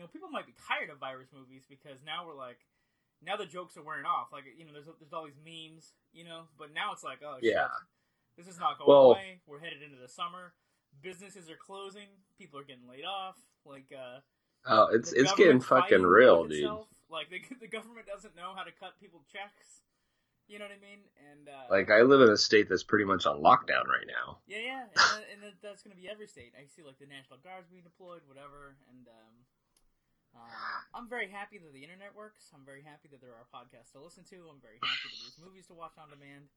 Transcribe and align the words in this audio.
you 0.00 0.06
know, 0.06 0.08
people 0.08 0.30
might 0.32 0.46
be 0.48 0.54
tired 0.56 0.88
of 0.88 0.96
virus 0.96 1.28
movies 1.28 1.60
because 1.68 2.00
now 2.06 2.24
we're 2.26 2.32
like, 2.34 2.56
now 3.20 3.36
the 3.36 3.44
jokes 3.44 3.76
are 3.76 3.82
wearing 3.84 4.06
off. 4.08 4.32
Like, 4.32 4.44
you 4.56 4.64
know, 4.64 4.72
there's 4.72 4.88
there's 4.98 5.12
all 5.12 5.26
these 5.28 5.36
memes, 5.44 5.92
you 6.16 6.24
know, 6.24 6.48
but 6.56 6.72
now 6.72 6.92
it's 6.96 7.04
like, 7.04 7.20
oh, 7.22 7.36
Yeah. 7.42 7.68
shit, 7.68 8.40
this 8.40 8.48
is 8.48 8.58
not 8.58 8.78
going 8.78 8.88
Well- 8.88 9.10
away. 9.12 9.40
We're 9.44 9.60
headed 9.60 9.82
into 9.82 10.00
the 10.00 10.08
summer. 10.08 10.54
Businesses 11.02 11.50
are 11.50 11.56
closing. 11.60 12.08
People 12.38 12.58
are 12.58 12.64
getting 12.64 12.88
laid 12.88 13.04
off. 13.04 13.36
Like, 13.66 13.92
uh, 13.92 14.20
Oh, 14.64 14.88
it's 14.88 15.12
it's 15.12 15.32
getting 15.36 15.60
fucking 15.60 16.02
real, 16.02 16.44
dude. 16.44 16.64
itself. 16.64 16.88
Like, 17.10 17.28
the, 17.28 17.40
the 17.60 17.68
government 17.68 18.06
doesn't 18.06 18.34
know 18.36 18.54
how 18.56 18.62
to 18.64 18.72
cut 18.72 18.96
people 19.00 19.20
checks. 19.30 19.84
You 20.48 20.58
know 20.58 20.64
what 20.64 20.74
I 20.74 20.80
mean? 20.82 21.04
And 21.30 21.46
uh, 21.48 21.70
Like 21.70 21.90
I 21.92 22.02
live 22.02 22.22
in 22.22 22.30
a 22.30 22.36
state 22.36 22.68
that's 22.68 22.82
pretty 22.82 23.04
much 23.04 23.24
on 23.24 23.38
lockdown 23.38 23.86
right 23.86 24.08
now. 24.08 24.38
Yeah, 24.48 24.58
yeah, 24.58 24.82
and, 25.14 25.44
and 25.44 25.52
that's 25.62 25.84
going 25.84 25.94
to 25.94 26.00
be 26.00 26.08
every 26.08 26.26
state. 26.26 26.54
I 26.58 26.66
see 26.66 26.82
like 26.82 26.98
the 26.98 27.06
National 27.06 27.38
Guard's 27.38 27.68
being 27.70 27.84
deployed, 27.84 28.22
whatever, 28.26 28.74
and 28.90 29.06
um, 29.06 29.39
uh, 30.34 30.86
I'm 30.94 31.08
very 31.10 31.28
happy 31.30 31.58
that 31.58 31.72
the 31.74 31.82
internet 31.82 32.14
works. 32.14 32.50
I'm 32.54 32.62
very 32.62 32.82
happy 32.86 33.10
that 33.10 33.20
there 33.20 33.34
are 33.34 33.46
podcasts 33.50 33.92
to 33.92 34.00
listen 34.02 34.22
to. 34.30 34.46
I'm 34.46 34.62
very 34.62 34.78
happy 34.78 35.06
that 35.10 35.18
there's 35.26 35.40
movies 35.42 35.66
to 35.68 35.74
watch 35.74 35.98
on 35.98 36.10
demand. 36.10 36.50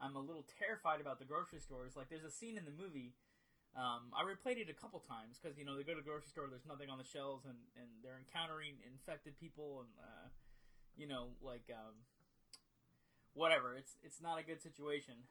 I'm 0.00 0.16
a 0.16 0.22
little 0.22 0.46
terrified 0.58 1.02
about 1.02 1.18
the 1.18 1.28
grocery 1.28 1.60
stores. 1.60 1.98
Like, 1.98 2.08
there's 2.08 2.24
a 2.24 2.32
scene 2.32 2.56
in 2.56 2.64
the 2.64 2.72
movie. 2.72 3.12
Um, 3.76 4.10
I 4.10 4.26
replayed 4.26 4.58
it 4.58 4.66
a 4.66 4.74
couple 4.74 4.98
times 5.06 5.38
because 5.38 5.54
you 5.54 5.62
know 5.62 5.78
they 5.78 5.86
go 5.86 5.94
to 5.94 6.02
the 6.02 6.06
grocery 6.06 6.34
store. 6.34 6.50
There's 6.50 6.66
nothing 6.66 6.90
on 6.90 6.98
the 6.98 7.06
shelves, 7.06 7.46
and, 7.46 7.58
and 7.78 7.86
they're 8.02 8.18
encountering 8.18 8.82
infected 8.82 9.38
people, 9.38 9.86
and 9.86 9.92
uh, 9.94 10.26
you 10.98 11.06
know, 11.06 11.38
like 11.38 11.70
um, 11.70 12.02
whatever. 13.34 13.78
It's 13.78 13.94
it's 14.02 14.18
not 14.18 14.42
a 14.42 14.44
good 14.44 14.58
situation. 14.58 15.30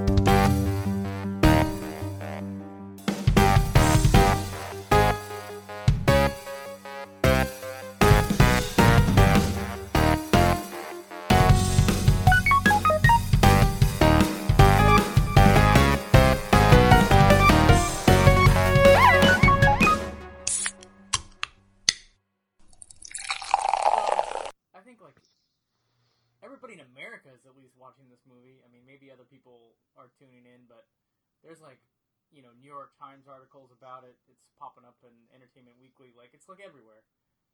You 32.31 32.41
know 32.41 32.51
New 32.59 32.71
York 32.71 32.95
Times 32.97 33.27
articles 33.27 33.69
about 33.75 34.07
it. 34.07 34.15
It's 34.31 34.47
popping 34.57 34.87
up 34.87 34.97
in 35.03 35.13
Entertainment 35.35 35.75
Weekly. 35.79 36.15
Like 36.15 36.31
it's 36.33 36.47
like 36.47 36.63
everywhere. 36.63 37.03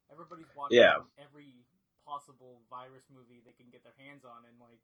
Everybody's 0.08 0.48
watching 0.56 0.80
Yeah. 0.80 1.04
every 1.20 1.66
possible 2.08 2.64
virus 2.72 3.04
movie 3.12 3.44
they 3.44 3.52
can 3.58 3.68
get 3.68 3.84
their 3.84 3.98
hands 4.00 4.24
on, 4.24 4.48
and 4.48 4.56
like 4.62 4.80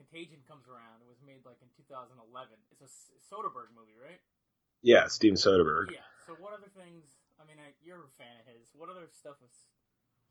Contagion 0.00 0.40
comes 0.48 0.64
around. 0.68 1.00
It 1.04 1.08
was 1.08 1.20
made 1.24 1.44
like 1.44 1.60
in 1.60 1.68
2011. 1.76 2.16
It's 2.72 2.84
a 2.84 2.90
Soderbergh 3.28 3.72
movie, 3.76 3.96
right? 4.00 4.20
Yeah, 4.84 5.08
Steven 5.08 5.36
Soderbergh. 5.36 5.92
Yeah. 5.92 6.04
So 6.24 6.36
what 6.40 6.52
other 6.56 6.68
things? 6.72 7.16
I 7.36 7.44
mean, 7.44 7.60
I, 7.60 7.76
you're 7.84 8.00
a 8.04 8.14
fan 8.16 8.40
of 8.40 8.48
his. 8.48 8.72
What 8.72 8.88
other 8.88 9.08
stuff 9.12 9.36
has 9.44 9.52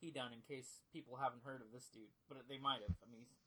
he 0.01 0.09
done? 0.09 0.33
In 0.33 0.41
case 0.45 0.81
people 0.93 1.17
haven't 1.17 1.45
heard 1.45 1.61
of 1.61 1.69
this 1.73 1.89
dude, 1.93 2.09
but 2.29 2.41
they 2.49 2.57
might 2.57 2.81
have. 2.81 2.93
I 3.01 3.07
mean, 3.09 3.25
he's. 3.29 3.44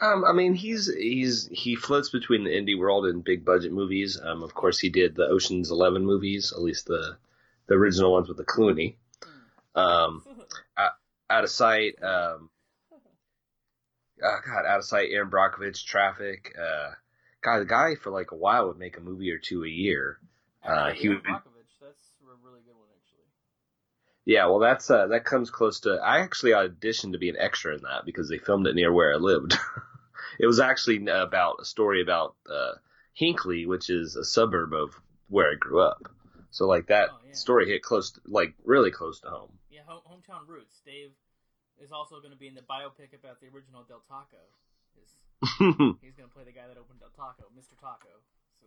Um, 0.00 0.24
I 0.24 0.32
mean, 0.32 0.54
he's 0.54 0.92
he's 0.92 1.48
he 1.52 1.76
floats 1.76 2.10
between 2.10 2.44
the 2.44 2.50
indie 2.50 2.78
world 2.78 3.06
and 3.06 3.24
big 3.24 3.44
budget 3.44 3.72
movies. 3.72 4.20
Um, 4.20 4.42
of 4.42 4.52
course, 4.52 4.78
he 4.78 4.90
did 4.90 5.14
the 5.14 5.26
Ocean's 5.26 5.70
Eleven 5.70 6.04
movies, 6.04 6.52
at 6.54 6.60
least 6.60 6.86
the 6.86 7.16
the 7.66 7.74
original 7.74 8.12
ones 8.12 8.28
with 8.28 8.36
the 8.36 8.44
Clooney. 8.44 8.96
Um, 9.74 10.24
out 11.30 11.44
of 11.44 11.50
sight. 11.50 11.94
Um, 12.02 12.50
oh 14.22 14.38
God, 14.46 14.66
out 14.66 14.78
of 14.78 14.84
sight. 14.84 15.10
Erin 15.10 15.30
Brockovich, 15.30 15.84
Traffic. 15.84 16.54
Uh, 16.58 16.90
God, 17.42 17.60
the 17.60 17.66
guy 17.66 17.94
for 17.94 18.10
like 18.10 18.32
a 18.32 18.36
while 18.36 18.68
would 18.68 18.78
make 18.78 18.96
a 18.96 19.00
movie 19.00 19.30
or 19.30 19.38
two 19.38 19.64
a 19.64 19.68
year. 19.68 20.18
Uh, 20.62 20.90
he 20.90 21.08
Erin 21.08 21.16
would 21.16 21.22
be- 21.24 21.30
Brockovich, 21.30 21.74
that's 21.80 22.10
a 22.22 22.26
really 22.44 22.60
good 22.66 22.76
one, 22.76 22.88
actually. 22.98 23.28
Yeah, 24.26 24.46
well, 24.46 24.58
that's 24.58 24.90
uh, 24.90 25.08
that 25.08 25.24
comes 25.24 25.50
close 25.50 25.80
to. 25.80 25.98
I 26.02 26.20
actually 26.20 26.52
auditioned 26.52 27.12
to 27.12 27.18
be 27.18 27.28
an 27.28 27.36
extra 27.38 27.74
in 27.74 27.82
that 27.82 28.06
because 28.06 28.28
they 28.28 28.38
filmed 28.38 28.66
it 28.66 28.74
near 28.74 28.92
where 28.92 29.12
I 29.12 29.16
lived. 29.16 29.54
it 30.38 30.46
was 30.46 30.60
actually 30.60 31.06
about 31.06 31.56
a 31.60 31.64
story 31.64 32.00
about 32.00 32.34
uh, 32.48 32.72
Hinkley, 33.20 33.66
which 33.66 33.90
is 33.90 34.16
a 34.16 34.24
suburb 34.24 34.72
of 34.72 34.98
where 35.28 35.50
I 35.50 35.56
grew 35.58 35.80
up. 35.80 36.08
So 36.50 36.66
like 36.66 36.86
that 36.86 37.08
Oh, 37.12 37.18
yeah. 37.26 37.34
story 37.34 37.68
hit 37.68 37.82
close, 37.82 38.12
to, 38.12 38.20
like 38.26 38.54
really 38.64 38.90
close 38.90 39.20
to 39.20 39.28
home. 39.28 39.52
Yeah, 39.70 39.82
home, 39.86 40.00
hometown 40.08 40.48
roots. 40.48 40.80
Dave 40.86 41.10
is 41.82 41.92
also 41.92 42.20
going 42.20 42.30
to 42.30 42.38
be 42.38 42.46
in 42.48 42.54
the 42.54 42.62
biopic 42.62 43.12
about 43.12 43.40
the 43.40 43.48
original 43.48 43.82
Del 43.82 44.02
Taco. 44.08 44.38
He's 46.00 46.14
going 46.16 46.30
to 46.30 46.34
play 46.34 46.44
the 46.44 46.52
guy 46.52 46.66
that 46.68 46.78
opened 46.78 47.00
Del 47.00 47.10
Taco, 47.14 47.44
Mr. 47.58 47.76
Taco. 47.78 48.08
So, 48.60 48.66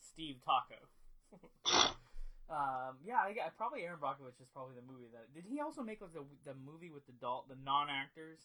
Steve 0.00 0.36
Taco. 0.44 1.94
um, 2.50 2.98
yeah, 3.04 3.16
I, 3.16 3.34
I 3.46 3.50
probably 3.56 3.82
Erin 3.82 3.98
Brockovich 4.00 4.40
is 4.40 4.48
probably 4.52 4.74
the 4.74 4.86
movie 4.86 5.08
that. 5.12 5.32
Did 5.34 5.44
he 5.48 5.60
also 5.60 5.82
make 5.82 6.00
like 6.00 6.12
the 6.12 6.24
the 6.44 6.54
movie 6.64 6.90
with 6.90 7.06
the 7.06 7.12
doll, 7.20 7.46
the 7.48 7.56
non 7.64 7.88
actors, 7.90 8.38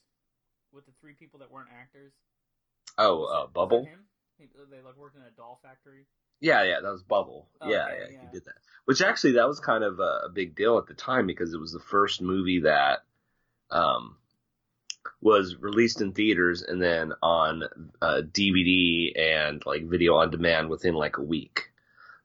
with 0.72 0.86
the 0.86 0.94
three 1.02 1.14
people 1.14 1.40
that 1.40 1.52
weren't 1.52 1.70
actors? 1.74 2.14
oh, 2.98 3.20
Was 3.20 3.46
uh, 3.46 3.48
Bubble. 3.48 3.86
him? 3.86 4.06
He, 4.38 4.46
they 4.72 4.82
like 4.82 4.98
worked 4.98 5.16
in 5.16 5.24
a 5.24 5.32
doll 5.36 5.60
factory. 5.64 6.06
Yeah, 6.40 6.64
yeah, 6.64 6.82
that 6.82 6.92
was 6.92 7.02
Bubble. 7.02 7.48
Oh, 7.60 7.70
yeah, 7.70 7.86
okay, 7.86 7.98
yeah, 8.00 8.08
yeah. 8.12 8.20
he 8.22 8.34
did 8.34 8.46
that. 8.46 8.56
Which 8.86 9.02
actually, 9.02 9.34
that 9.34 9.48
was 9.48 9.60
kind 9.60 9.84
of 9.84 10.00
a, 10.00 10.26
a 10.26 10.30
big 10.34 10.56
deal 10.56 10.78
at 10.78 10.86
the 10.86 10.94
time 10.94 11.26
because 11.26 11.54
it 11.54 11.60
was 11.60 11.72
the 11.72 11.80
first 11.80 12.22
movie 12.22 12.62
that 12.62 13.00
um, 13.72 14.18
was 15.22 15.56
released 15.60 16.02
in 16.02 16.14
theaters 16.14 16.62
and 16.62 16.82
then 16.82 17.14
on 17.24 17.64
uh, 18.02 18.22
DVD 18.32 19.20
and 19.20 19.66
like 19.66 19.86
video 19.86 20.16
on 20.16 20.30
demand 20.30 20.70
within 20.70 20.94
like 20.94 21.18
a 21.18 21.24
week. 21.24 21.72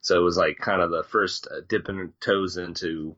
So 0.03 0.19
it 0.19 0.23
was 0.23 0.35
like 0.35 0.57
kind 0.57 0.81
of 0.81 0.91
the 0.91 1.03
first 1.03 1.47
uh, 1.49 1.61
dipping 1.67 2.11
toes 2.19 2.57
into 2.57 3.15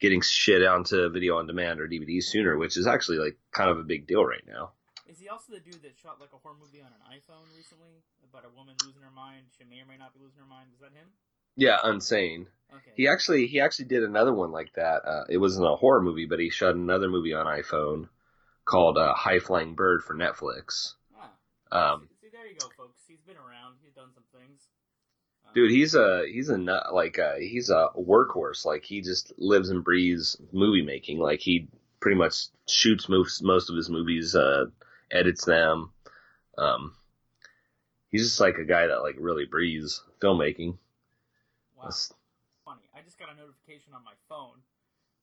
getting 0.00 0.22
shit 0.22 0.64
onto 0.64 1.10
video 1.10 1.36
on 1.36 1.46
demand 1.46 1.78
or 1.78 1.86
DVD 1.86 2.22
sooner, 2.22 2.56
which 2.56 2.78
is 2.78 2.86
actually 2.86 3.18
like 3.18 3.36
kind 3.52 3.70
of 3.70 3.78
a 3.78 3.84
big 3.84 4.06
deal 4.06 4.24
right 4.24 4.42
now. 4.48 4.72
Is 5.06 5.20
he 5.20 5.28
also 5.28 5.52
the 5.52 5.60
dude 5.60 5.82
that 5.82 5.92
shot 6.02 6.20
like 6.20 6.30
a 6.32 6.38
horror 6.38 6.56
movie 6.58 6.80
on 6.80 6.88
an 6.88 7.04
iPhone 7.12 7.44
recently 7.54 8.00
about 8.24 8.46
a 8.46 8.56
woman 8.56 8.74
losing 8.82 9.02
her 9.02 9.10
mind? 9.14 9.44
She 9.58 9.64
may 9.68 9.82
or 9.82 9.86
may 9.86 9.98
not 9.98 10.14
be 10.14 10.20
losing 10.24 10.40
her 10.40 10.48
mind. 10.48 10.70
Is 10.72 10.80
that 10.80 10.96
him? 10.96 11.08
Yeah, 11.54 11.76
Unsane. 11.84 12.46
Okay. 12.72 12.92
He 12.96 13.08
actually 13.08 13.46
he 13.46 13.60
actually 13.60 13.84
did 13.84 14.02
another 14.02 14.32
one 14.32 14.52
like 14.52 14.72
that. 14.72 15.04
Uh, 15.04 15.24
it 15.28 15.36
wasn't 15.36 15.68
a 15.68 15.76
horror 15.76 16.00
movie, 16.00 16.24
but 16.24 16.40
he 16.40 16.48
shot 16.48 16.74
another 16.74 17.10
movie 17.10 17.34
on 17.34 17.44
iPhone 17.44 18.08
called 18.64 18.96
uh, 18.96 19.12
High 19.12 19.38
Flying 19.38 19.74
Bird 19.74 20.02
for 20.02 20.14
Netflix. 20.14 20.94
Ah. 21.14 21.92
Um, 21.92 22.08
see, 22.08 22.28
see, 22.28 22.32
there 22.32 22.46
you 22.46 22.56
go, 22.56 22.68
folks. 22.74 23.02
He's 23.06 23.20
been 23.20 23.36
around. 23.36 23.76
He's 23.84 23.92
done 23.92 24.08
some 24.14 24.24
things. 24.32 24.62
Dude, 25.54 25.70
he's 25.70 25.94
a 25.94 26.24
he's 26.26 26.48
a 26.48 26.56
nut, 26.56 26.94
like 26.94 27.18
uh 27.18 27.34
he's 27.36 27.68
a 27.68 27.88
workhorse. 27.96 28.64
Like 28.64 28.84
he 28.84 29.02
just 29.02 29.32
lives 29.38 29.68
and 29.68 29.84
breathes 29.84 30.40
movie 30.50 30.82
making. 30.82 31.18
Like 31.18 31.40
he 31.40 31.68
pretty 32.00 32.16
much 32.16 32.46
shoots 32.66 33.08
most 33.08 33.42
most 33.42 33.68
of 33.68 33.76
his 33.76 33.90
movies, 33.90 34.34
uh, 34.34 34.66
edits 35.10 35.44
them. 35.44 35.92
Um, 36.56 36.94
he's 38.10 38.24
just 38.24 38.40
like 38.40 38.56
a 38.56 38.64
guy 38.64 38.86
that 38.86 39.02
like 39.02 39.16
really 39.18 39.44
breathes 39.44 40.02
filmmaking. 40.20 40.78
wow. 41.76 41.84
That's- 41.84 42.12
funny. 42.64 42.82
I 42.96 43.02
just 43.02 43.18
got 43.18 43.28
a 43.30 43.34
notification 43.34 43.92
on 43.92 44.04
my 44.04 44.14
phone. 44.28 44.62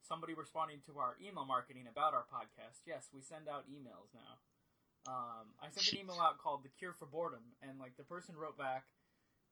Somebody 0.02 0.34
responding 0.34 0.82
to 0.88 1.00
our 1.00 1.16
email 1.22 1.46
marketing 1.46 1.86
about 1.90 2.14
our 2.14 2.26
podcast. 2.34 2.82
Yes, 2.86 3.10
we 3.14 3.22
send 3.22 3.48
out 3.48 3.66
emails 3.70 4.14
now. 4.14 4.38
Um, 5.08 5.48
I 5.62 5.70
sent 5.70 5.94
an 5.94 6.00
email 6.06 6.20
out 6.22 6.38
called 6.38 6.64
"The 6.64 6.70
Cure 6.70 6.94
for 6.94 7.06
Boredom," 7.06 7.44
and 7.62 7.80
like 7.80 7.96
the 7.98 8.04
person 8.04 8.36
wrote 8.36 8.58
back 8.58 8.86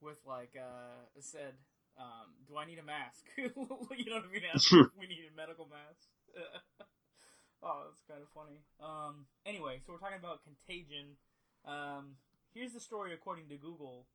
with 0.02 0.18
like 0.26 0.54
uh, 0.58 1.06
said, 1.20 1.54
um, 1.98 2.34
"Do 2.48 2.58
I 2.58 2.66
need 2.66 2.80
a 2.80 2.86
mask?" 2.86 3.26
you 3.38 3.52
know 3.56 3.78
what 3.86 3.92
I 3.92 4.32
mean? 4.32 4.90
We 5.00 5.08
need 5.08 5.26
a 5.32 5.36
medical 5.36 5.68
mask. 5.68 6.10
oh, 7.64 7.90
that's 7.90 8.04
kind 8.08 8.22
of 8.22 8.30
funny. 8.34 8.62
Um, 8.80 9.26
anyway, 9.46 9.82
so 9.86 9.94
we're 9.94 10.00
talking 10.00 10.20
about 10.20 10.42
Contagion. 10.44 11.18
Um, 11.66 12.18
here's 12.54 12.74
the 12.74 12.80
story 12.80 13.14
according 13.14 13.50
to 13.50 13.58
Google. 13.58 14.08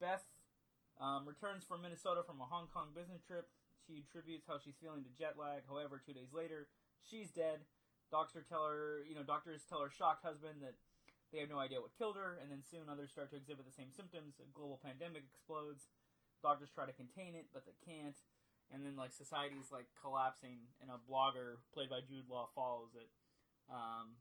Beth 0.00 0.24
um, 1.00 1.26
returns 1.26 1.64
from 1.64 1.82
Minnesota 1.82 2.22
from 2.26 2.40
a 2.40 2.44
Hong 2.44 2.68
Kong 2.72 2.90
business 2.94 3.22
trip. 3.22 3.48
She 3.86 4.04
attributes 4.06 4.46
how 4.46 4.58
she's 4.62 4.78
feeling 4.80 5.02
to 5.02 5.12
jet 5.18 5.34
lag. 5.38 5.62
However, 5.68 6.00
two 6.00 6.12
days 6.14 6.30
later, 6.32 6.68
she's 7.02 7.30
dead. 7.30 7.66
Doctor 8.10 8.44
tell 8.46 8.66
her, 8.66 9.02
you 9.08 9.14
know, 9.14 9.24
doctors 9.24 9.64
tell 9.68 9.80
her 9.80 9.90
shocked 9.90 10.22
husband 10.22 10.60
that 10.62 10.76
they 11.32 11.40
have 11.40 11.48
no 11.48 11.58
idea 11.58 11.80
what 11.80 11.96
killed 11.96 12.20
her, 12.20 12.36
and 12.36 12.52
then 12.52 12.60
soon 12.60 12.92
others 12.92 13.10
start 13.10 13.32
to 13.32 13.40
exhibit 13.40 13.64
the 13.64 13.72
same 13.72 13.88
symptoms. 13.88 14.36
A 14.36 14.46
global 14.52 14.76
pandemic 14.84 15.24
explodes. 15.24 15.88
Doctors 16.44 16.68
try 16.68 16.84
to 16.84 16.92
contain 16.92 17.32
it, 17.32 17.48
but 17.56 17.64
they 17.64 17.76
can't. 17.80 18.20
And 18.68 18.84
then 18.84 18.96
like 18.96 19.16
society's 19.16 19.72
like 19.72 19.88
collapsing, 19.96 20.68
and 20.84 20.92
a 20.92 21.00
blogger 21.00 21.64
played 21.72 21.88
by 21.88 22.04
Jude 22.04 22.28
Law 22.28 22.52
follows 22.54 22.92
it. 22.92 23.08
Um, 23.72 24.20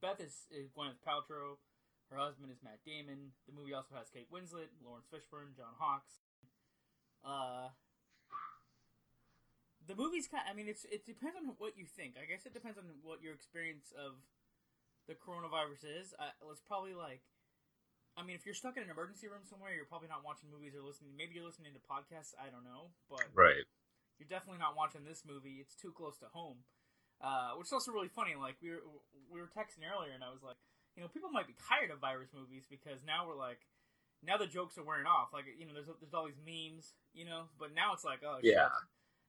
Beth 0.00 0.20
is, 0.20 0.46
is 0.52 0.68
Gwyneth 0.68 1.00
Paltrow. 1.00 1.56
Her 2.12 2.16
husband 2.16 2.52
is 2.52 2.64
Matt 2.64 2.80
Damon. 2.84 3.36
The 3.44 3.52
movie 3.52 3.74
also 3.74 3.96
has 3.96 4.08
Kate 4.08 4.28
Winslet, 4.32 4.72
Laurence 4.80 5.08
Fishburne, 5.12 5.56
John 5.56 5.76
Hawkes. 5.76 6.24
Uh, 7.20 7.68
the 9.88 9.96
movie's 9.96 10.28
kind. 10.28 10.44
I 10.48 10.52
mean, 10.52 10.68
it's 10.68 10.84
it 10.88 11.04
depends 11.04 11.36
on 11.36 11.52
what 11.56 11.76
you 11.76 11.84
think. 11.84 12.16
I 12.20 12.24
guess 12.24 12.44
it 12.44 12.52
depends 12.52 12.78
on 12.78 12.84
what 13.02 13.20
your 13.20 13.32
experience 13.32 13.92
of 13.96 14.20
the 15.08 15.16
coronavirus 15.16 15.88
is. 15.88 16.12
Uh, 16.20 16.30
it's 16.52 16.60
probably 16.60 16.92
like, 16.94 17.24
I 18.16 18.22
mean, 18.22 18.36
if 18.36 18.44
you're 18.44 18.54
stuck 18.54 18.76
in 18.76 18.84
an 18.84 18.90
emergency 18.92 19.26
room 19.26 19.42
somewhere, 19.48 19.72
you're 19.72 19.88
probably 19.88 20.08
not 20.12 20.22
watching 20.22 20.52
movies 20.52 20.76
or 20.76 20.84
listening. 20.84 21.16
Maybe 21.16 21.34
you're 21.34 21.48
listening 21.48 21.72
to 21.72 21.80
podcasts. 21.80 22.36
I 22.36 22.52
don't 22.52 22.64
know, 22.64 22.92
but 23.08 23.24
Right. 23.32 23.64
you're 24.20 24.28
definitely 24.28 24.60
not 24.60 24.76
watching 24.76 25.04
this 25.08 25.24
movie. 25.24 25.58
It's 25.64 25.74
too 25.74 25.90
close 25.96 26.18
to 26.20 26.28
home. 26.30 26.64
Uh, 27.20 27.58
which 27.58 27.66
is 27.66 27.72
also 27.72 27.90
really 27.90 28.06
funny. 28.12 28.36
Like 28.38 28.54
we 28.62 28.70
were 28.70 28.84
we 29.26 29.40
were 29.42 29.50
texting 29.50 29.82
earlier, 29.82 30.12
and 30.14 30.22
I 30.22 30.30
was 30.30 30.42
like, 30.44 30.54
you 30.94 31.02
know, 31.02 31.08
people 31.10 31.30
might 31.34 31.48
be 31.50 31.56
tired 31.58 31.90
of 31.90 31.98
virus 31.98 32.30
movies 32.32 32.62
because 32.70 33.02
now 33.02 33.26
we're 33.26 33.34
like, 33.34 33.58
now 34.22 34.36
the 34.38 34.46
jokes 34.46 34.78
are 34.78 34.84
wearing 34.86 35.06
off. 35.06 35.32
Like 35.34 35.46
you 35.58 35.66
know, 35.66 35.74
there's 35.74 35.90
there's 35.98 36.14
all 36.14 36.26
these 36.30 36.38
memes, 36.38 36.94
you 37.14 37.24
know, 37.24 37.50
but 37.58 37.74
now 37.74 37.90
it's 37.92 38.04
like, 38.04 38.22
oh 38.22 38.38
Yeah. 38.40 38.70
shit, 38.70 38.86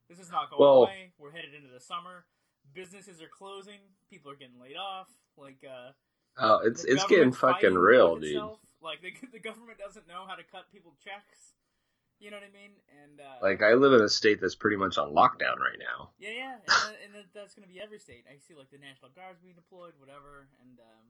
this 0.10 0.20
is 0.22 0.30
not 0.30 0.52
going 0.52 0.62
Well- 0.62 0.84
away. 0.86 1.14
We're 1.18 1.31
headed 1.31 1.56
into 1.56 1.70
the 1.74 1.80
summer. 1.80 2.26
Businesses 2.74 3.21
are 3.21 3.27
closing. 3.31 3.80
People 4.10 4.31
are 4.31 4.36
getting 4.36 4.60
laid 4.60 4.77
off. 4.77 5.07
Like 5.38 5.63
uh, 5.63 5.92
Oh, 6.38 6.60
it's 6.63 6.83
it's 6.86 7.04
getting 7.06 7.31
fucking 7.31 7.75
real, 7.75 8.13
with 8.13 8.24
dude. 8.24 8.31
itself. 8.36 8.60
Like 8.81 9.01
the 9.01 9.12
the 9.33 9.39
government 9.39 9.77
doesn't 9.77 10.07
know 10.07 10.25
how 10.27 10.36
to 10.36 10.44
cut 10.44 10.71
people 10.71 10.94
checks. 11.04 11.54
You 12.19 12.31
know 12.31 12.38
what 12.44 12.51
I 12.51 12.51
mean? 12.51 12.75
And 13.00 13.24
uh, 13.24 13.39
Like 13.39 13.63
I 13.63 13.80
live 13.80 13.95
in 13.95 14.04
a 14.04 14.12
state 14.12 14.44
that's 14.44 14.56
pretty 14.56 14.75
much 14.75 15.00
on 15.00 15.16
lockdown 15.16 15.56
right 15.56 15.80
now. 15.80 16.12
Yeah, 16.19 16.36
yeah, 16.36 16.56
and, 16.92 17.16
and 17.16 17.24
that's 17.31 17.56
going 17.56 17.63
to 17.63 17.71
be 17.71 17.80
every 17.80 17.95
state. 17.95 18.27
I 18.27 18.36
see 18.44 18.60
like 18.60 18.68
the 18.75 18.80
National 18.80 19.07
Guard's 19.16 19.39
being 19.39 19.56
deployed, 19.56 19.95
whatever, 20.04 20.51
and 20.60 20.83
um, 20.83 21.06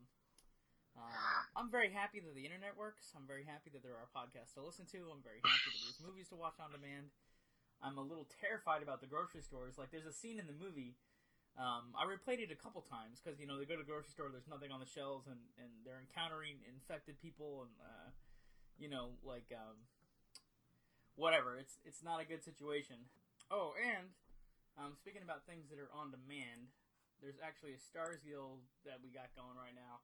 uh, 0.94 1.10
I'm 1.58 1.74
very 1.74 1.90
happy 1.90 2.22
that 2.22 2.34
the 2.38 2.46
internet 2.46 2.78
works. 2.78 3.10
I'm 3.18 3.26
very 3.26 3.42
happy 3.42 3.74
that 3.74 3.82
there 3.82 3.98
are 3.98 4.06
podcasts 4.14 4.54
to 4.54 4.62
listen 4.62 4.86
to. 4.94 5.10
I'm 5.10 5.26
very 5.26 5.42
happy 5.42 5.70
that 5.74 5.82
there's 5.82 6.02
movies 6.02 6.30
to 6.30 6.38
watch 6.38 6.62
on 6.62 6.70
demand. 6.78 7.10
I'm 7.82 7.98
a 7.98 8.06
little 8.06 8.28
terrified 8.30 8.84
about 8.84 9.02
the 9.02 9.08
grocery 9.10 9.42
stores. 9.42 9.80
Like, 9.82 9.90
there's 9.90 10.06
a 10.06 10.14
scene 10.14 10.38
in 10.38 10.46
the 10.46 10.58
movie. 10.58 10.94
Um, 11.58 11.92
I 11.98 12.08
replayed 12.08 12.40
it 12.40 12.54
a 12.54 12.60
couple 12.60 12.86
times 12.88 13.20
because 13.20 13.40
you 13.40 13.48
know 13.48 13.60
they 13.60 13.68
go 13.68 13.76
to 13.76 13.84
the 13.84 13.90
grocery 13.90 14.14
store. 14.14 14.32
There's 14.32 14.48
nothing 14.48 14.72
on 14.72 14.80
the 14.80 14.88
shelves, 14.88 15.28
and, 15.28 15.40
and 15.60 15.72
they're 15.84 16.00
encountering 16.00 16.62
infected 16.64 17.20
people, 17.20 17.68
and 17.68 17.74
uh, 17.82 18.08
you 18.80 18.88
know, 18.88 19.20
like 19.28 19.52
um, 19.52 19.76
whatever. 21.20 21.60
It's 21.60 21.76
it's 21.84 22.00
not 22.00 22.24
a 22.24 22.26
good 22.26 22.44
situation. 22.46 23.12
Oh, 23.52 23.76
and 23.76 24.14
um, 24.80 24.96
speaking 24.96 25.26
about 25.26 25.44
things 25.44 25.68
that 25.68 25.82
are 25.82 25.92
on 25.92 26.16
demand, 26.16 26.72
there's 27.20 27.42
actually 27.44 27.76
a 27.76 27.82
Starz 27.82 28.24
deal 28.24 28.64
that 28.88 29.04
we 29.04 29.12
got 29.12 29.34
going 29.36 29.60
right 29.60 29.76
now. 29.76 30.00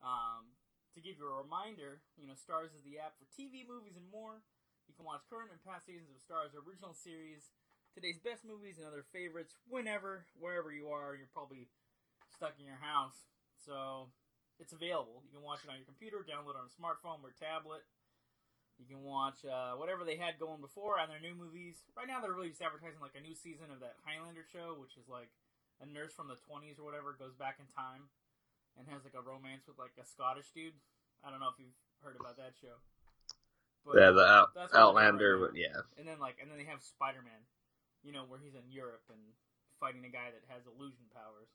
Um, 0.00 0.56
to 0.96 1.02
give 1.02 1.18
you 1.18 1.26
a 1.26 1.42
reminder, 1.42 2.00
you 2.16 2.24
know, 2.24 2.38
Starz 2.38 2.72
is 2.72 2.86
the 2.86 3.02
app 3.02 3.18
for 3.18 3.26
TV, 3.34 3.66
movies, 3.66 3.98
and 3.98 4.06
more. 4.08 4.40
You 4.86 4.94
can 4.94 5.04
watch 5.04 5.26
current 5.28 5.50
and 5.50 5.60
past 5.64 5.84
seasons 5.84 6.12
of 6.12 6.20
Starz 6.22 6.54
original 6.54 6.94
series, 6.94 7.52
today's 7.94 8.18
best 8.18 8.42
movies, 8.42 8.76
and 8.76 8.86
other 8.86 9.06
favorites 9.14 9.54
whenever, 9.70 10.26
wherever 10.36 10.74
you 10.74 10.90
are. 10.90 11.14
You're 11.14 11.30
probably 11.30 11.70
stuck 12.34 12.58
in 12.58 12.66
your 12.66 12.82
house, 12.82 13.30
so 13.54 14.10
it's 14.58 14.74
available. 14.74 15.22
You 15.22 15.30
can 15.38 15.46
watch 15.46 15.62
it 15.62 15.70
on 15.70 15.78
your 15.78 15.88
computer, 15.88 16.26
download 16.26 16.58
it 16.58 16.62
on 16.62 16.68
a 16.68 16.74
smartphone 16.74 17.22
or 17.22 17.32
tablet. 17.38 17.86
You 18.78 18.90
can 18.90 19.06
watch 19.06 19.46
uh, 19.46 19.78
whatever 19.78 20.02
they 20.02 20.18
had 20.18 20.42
going 20.42 20.58
before 20.58 20.98
on 20.98 21.06
their 21.06 21.22
new 21.22 21.38
movies. 21.38 21.86
Right 21.94 22.10
now, 22.10 22.18
they're 22.18 22.34
really 22.34 22.50
just 22.50 22.62
advertising 22.62 22.98
like 22.98 23.14
a 23.14 23.22
new 23.22 23.38
season 23.38 23.70
of 23.70 23.78
that 23.78 24.02
Highlander 24.02 24.42
show, 24.50 24.74
which 24.74 24.98
is 24.98 25.06
like 25.06 25.30
a 25.78 25.86
nurse 25.86 26.10
from 26.10 26.26
the 26.26 26.38
20s 26.50 26.82
or 26.82 26.84
whatever 26.86 27.14
goes 27.14 27.38
back 27.38 27.62
in 27.62 27.70
time 27.70 28.10
and 28.74 28.90
has 28.90 29.06
like 29.06 29.14
a 29.14 29.22
romance 29.22 29.70
with 29.70 29.78
like 29.78 29.94
a 29.94 30.06
Scottish 30.06 30.50
dude. 30.50 30.74
I 31.22 31.30
don't 31.30 31.38
know 31.38 31.54
if 31.54 31.58
you've 31.62 31.78
heard 32.02 32.18
about 32.18 32.34
that 32.42 32.58
show. 32.58 32.82
But, 33.86 34.00
yeah, 34.00 34.10
the 34.10 34.26
out, 34.26 34.50
that's 34.56 34.72
what 34.72 34.80
they're 34.80 34.80
doing 34.80 34.90
Outlander, 34.90 35.32
right 35.38 35.44
but 35.46 35.52
yeah. 35.54 35.78
And 36.00 36.08
then 36.08 36.18
like, 36.18 36.42
and 36.42 36.50
then 36.50 36.58
they 36.58 36.66
have 36.66 36.82
Spider 36.82 37.22
Man, 37.22 37.46
you 38.04 38.12
know, 38.12 38.28
where 38.28 38.38
he's 38.38 38.54
in 38.54 38.68
Europe 38.70 39.02
and 39.08 39.20
fighting 39.80 40.04
a 40.04 40.12
guy 40.12 40.28
that 40.30 40.44
has 40.52 40.68
illusion 40.68 41.08
powers, 41.10 41.48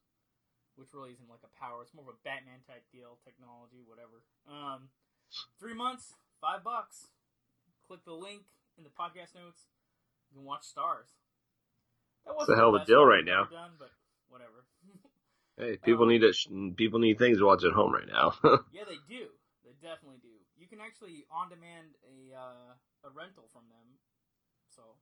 which 0.76 0.92
really 0.92 1.14
isn't 1.14 1.30
like 1.30 1.46
a 1.46 1.54
power. 1.56 1.86
It's 1.86 1.94
more 1.94 2.10
of 2.10 2.14
a 2.18 2.20
Batman 2.26 2.66
type 2.66 2.84
deal, 2.92 3.22
technology, 3.24 3.86
whatever. 3.86 4.26
Um, 4.50 4.90
three 5.62 5.78
months, 5.78 6.18
five 6.42 6.66
bucks. 6.66 7.14
Click 7.88 8.02
the 8.06 8.18
link 8.18 8.44
in 8.78 8.84
the 8.84 8.94
podcast 8.94 9.38
notes. 9.38 9.70
You 10.30 10.42
can 10.42 10.46
watch 10.46 10.66
Starz. 10.66 11.10
That 12.26 12.36
was 12.36 12.50
a 12.50 12.56
hell 12.58 12.76
of 12.76 12.82
a 12.82 12.86
deal 12.86 13.06
right 13.06 13.26
now. 13.26 13.46
Done, 13.50 13.78
but 13.78 13.92
whatever. 14.28 14.66
Hey, 15.60 15.76
people 15.76 16.04
Um, 16.08 16.16
need 16.16 16.24
it. 16.24 16.38
People 16.80 17.04
need 17.04 17.20
things 17.20 17.40
to 17.40 17.46
watch 17.46 17.66
at 17.68 17.76
home 17.76 17.92
right 17.92 18.08
now. 18.08 18.32
Yeah, 18.72 18.88
they 18.88 18.96
do. 19.12 19.28
They 19.68 19.76
definitely 19.84 20.24
do. 20.24 20.32
You 20.56 20.72
can 20.72 20.80
actually 20.80 21.28
on 21.28 21.52
demand 21.52 22.00
a 22.08 22.32
uh, 22.32 22.72
a 23.04 23.10
rental 23.12 23.52
from 23.52 23.68
them. 23.68 24.00
So, 24.72 24.96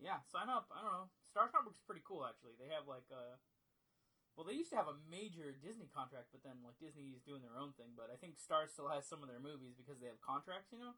yeah, 0.00 0.20
sign 0.28 0.48
up. 0.48 0.68
I 0.72 0.82
don't 0.84 0.92
know. 0.92 1.08
Star 1.30 1.48
Network's 1.52 1.84
pretty 1.84 2.04
cool 2.04 2.24
actually. 2.24 2.56
They 2.56 2.72
have 2.72 2.88
like 2.88 3.08
a 3.12 3.36
well, 4.36 4.44
they 4.44 4.52
used 4.52 4.68
to 4.76 4.76
have 4.76 4.92
a 4.92 5.00
major 5.08 5.56
Disney 5.56 5.88
contract, 5.88 6.28
but 6.28 6.44
then 6.44 6.60
like 6.60 6.76
Disney 6.76 7.16
is 7.16 7.24
doing 7.24 7.40
their 7.40 7.56
own 7.56 7.72
thing. 7.80 7.96
But 7.96 8.12
I 8.12 8.20
think 8.20 8.36
Star 8.36 8.68
still 8.68 8.92
has 8.92 9.08
some 9.08 9.24
of 9.24 9.32
their 9.32 9.40
movies 9.40 9.72
because 9.72 9.96
they 9.96 10.12
have 10.12 10.20
contracts, 10.20 10.68
you 10.72 10.78
know. 10.78 10.92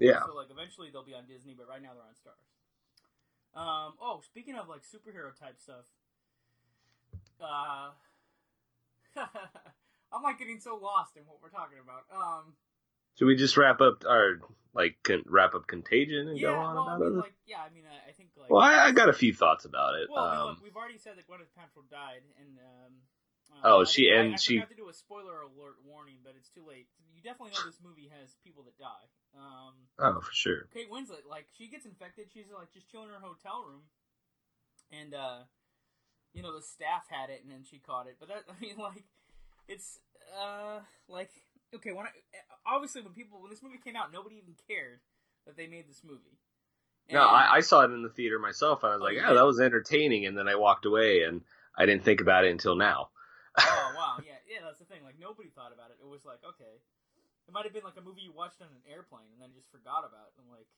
yeah. 0.00 0.24
So 0.24 0.32
like 0.32 0.48
eventually 0.48 0.88
they'll 0.88 1.04
be 1.04 1.12
on 1.12 1.28
Disney, 1.28 1.52
but 1.52 1.68
right 1.68 1.84
now 1.84 1.92
they're 1.92 2.08
on 2.08 2.16
Starz. 2.16 2.48
Um. 3.52 4.00
Oh, 4.00 4.24
speaking 4.24 4.56
of 4.56 4.66
like 4.66 4.82
superhero 4.82 5.30
type 5.36 5.60
stuff, 5.60 5.86
uh, 7.38 7.92
I'm 10.12 10.22
like 10.24 10.40
getting 10.40 10.58
so 10.58 10.74
lost 10.80 11.16
in 11.20 11.22
what 11.28 11.38
we're 11.44 11.52
talking 11.52 11.78
about. 11.78 12.08
Um. 12.10 12.56
Should 13.18 13.26
we 13.26 13.36
just 13.36 13.56
wrap 13.56 13.80
up 13.80 14.04
our 14.08 14.40
like 14.74 14.96
wrap 15.26 15.54
up 15.54 15.66
Contagion 15.68 16.28
and 16.28 16.38
Yeah. 16.38 16.48
go 16.50 16.54
on 16.58 16.74
Well, 16.74 16.88
I 16.88 16.96
about 16.96 17.00
mean, 17.00 17.18
it? 17.18 17.22
like, 17.22 17.34
yeah. 17.46 17.62
I 17.62 17.70
mean, 17.72 17.84
I, 17.86 18.10
I 18.10 18.12
think 18.12 18.30
like. 18.36 18.50
well, 18.50 18.60
I, 18.60 18.86
I 18.86 18.92
got 18.92 19.08
a 19.08 19.12
few 19.12 19.32
thoughts 19.32 19.64
about 19.64 19.94
it. 19.94 20.08
Well, 20.10 20.24
I 20.24 20.36
um, 20.36 20.46
look, 20.48 20.62
we've 20.64 20.76
already 20.76 20.98
said 20.98 21.14
that 21.16 21.28
Gwyneth 21.28 21.54
Paltrow 21.54 21.86
died, 21.90 22.22
and 22.40 22.58
um. 22.58 22.92
uh, 23.54 23.60
Oh, 23.62 23.80
I 23.82 23.84
she- 23.84 24.10
think- 24.10 24.14
I- 24.16 24.20
and 24.24 24.34
I, 24.34 24.36
she- 24.36 24.56
forgot 24.58 24.70
to 24.70 24.76
do 24.76 24.88
a 24.88 24.94
spoiler 24.94 25.42
alert 25.42 25.78
warning, 25.86 26.18
but 26.24 26.34
it's 26.36 26.48
too 26.50 26.66
late. 26.66 26.88
You 27.14 27.22
definitely 27.22 27.54
know 27.54 27.64
this 27.70 27.78
movie 27.82 28.10
has 28.20 28.34
people 28.42 28.64
that 28.64 28.76
die. 28.78 29.06
Um. 29.38 29.74
oh, 30.00 30.20
for 30.20 30.32
sure. 30.32 30.66
Kate 30.74 30.90
Winslet, 30.90 31.22
like 31.30 31.46
she 31.56 31.68
gets 31.68 31.86
infected, 31.86 32.26
she's 32.34 32.46
like 32.52 32.72
just 32.74 32.90
chilling 32.90 33.08
in 33.08 33.14
her 33.14 33.20
hotel 33.22 33.62
room, 33.66 33.82
and 34.90 35.14
uh, 35.14 35.46
you 36.34 36.42
know 36.42 36.50
the 36.54 36.62
staff 36.66 37.06
had 37.08 37.30
it, 37.30 37.42
and 37.46 37.50
then 37.52 37.62
she 37.62 37.78
caught 37.78 38.08
it. 38.08 38.16
But 38.18 38.28
that, 38.28 38.42
I 38.50 38.58
mean, 38.60 38.74
like, 38.76 39.04
it's 39.68 40.00
uh, 40.34 40.80
like 41.08 41.30
okay, 41.76 41.92
when 41.92 42.06
I, 42.06 42.10
obviously 42.66 43.02
when 43.02 43.12
people 43.12 43.40
when 43.40 43.50
this 43.50 43.62
movie 43.62 43.78
came 43.82 43.96
out, 43.96 44.12
nobody 44.12 44.36
even 44.36 44.54
cared 44.68 45.00
that 45.46 45.56
they 45.56 45.66
made 45.66 45.88
this 45.88 46.02
movie. 46.04 46.38
No, 47.10 47.20
I, 47.22 47.56
I 47.56 47.60
saw 47.60 47.82
it 47.82 47.90
in 47.92 48.02
the 48.02 48.08
theater 48.08 48.38
myself, 48.38 48.82
and 48.82 48.92
I 48.92 48.94
was 48.96 49.02
Oh, 49.02 49.04
like, 49.04 49.16
"Yeah, 49.16 49.32
that 49.34 49.44
was 49.46 49.60
entertaining." 49.60 50.26
And 50.26 50.36
then 50.36 50.48
I 50.48 50.54
walked 50.56 50.86
away, 50.86 51.22
and 51.22 51.42
I 51.76 51.86
didn't 51.86 52.04
think 52.04 52.20
about 52.20 52.44
it 52.44 52.50
until 52.50 52.76
now. 52.76 53.10
oh 53.62 53.92
wow, 53.96 54.18
yeah, 54.24 54.38
yeah, 54.48 54.60
that's 54.64 54.78
the 54.78 54.88
thing. 54.88 55.04
Like 55.04 55.18
nobody 55.18 55.48
thought 55.50 55.72
about 55.72 55.90
it. 55.90 55.98
It 56.02 56.08
was 56.08 56.24
like 56.24 56.42
okay, 56.44 56.80
it 57.46 57.52
might 57.52 57.64
have 57.64 57.74
been 57.74 57.86
like 57.86 57.98
a 57.98 58.04
movie 58.04 58.22
you 58.26 58.32
watched 58.34 58.60
on 58.62 58.68
an 58.72 58.84
airplane 58.88 59.30
and 59.32 59.40
then 59.40 59.54
just 59.54 59.70
forgot 59.70 60.04
about, 60.04 60.34
and 60.38 60.48
like 60.50 60.68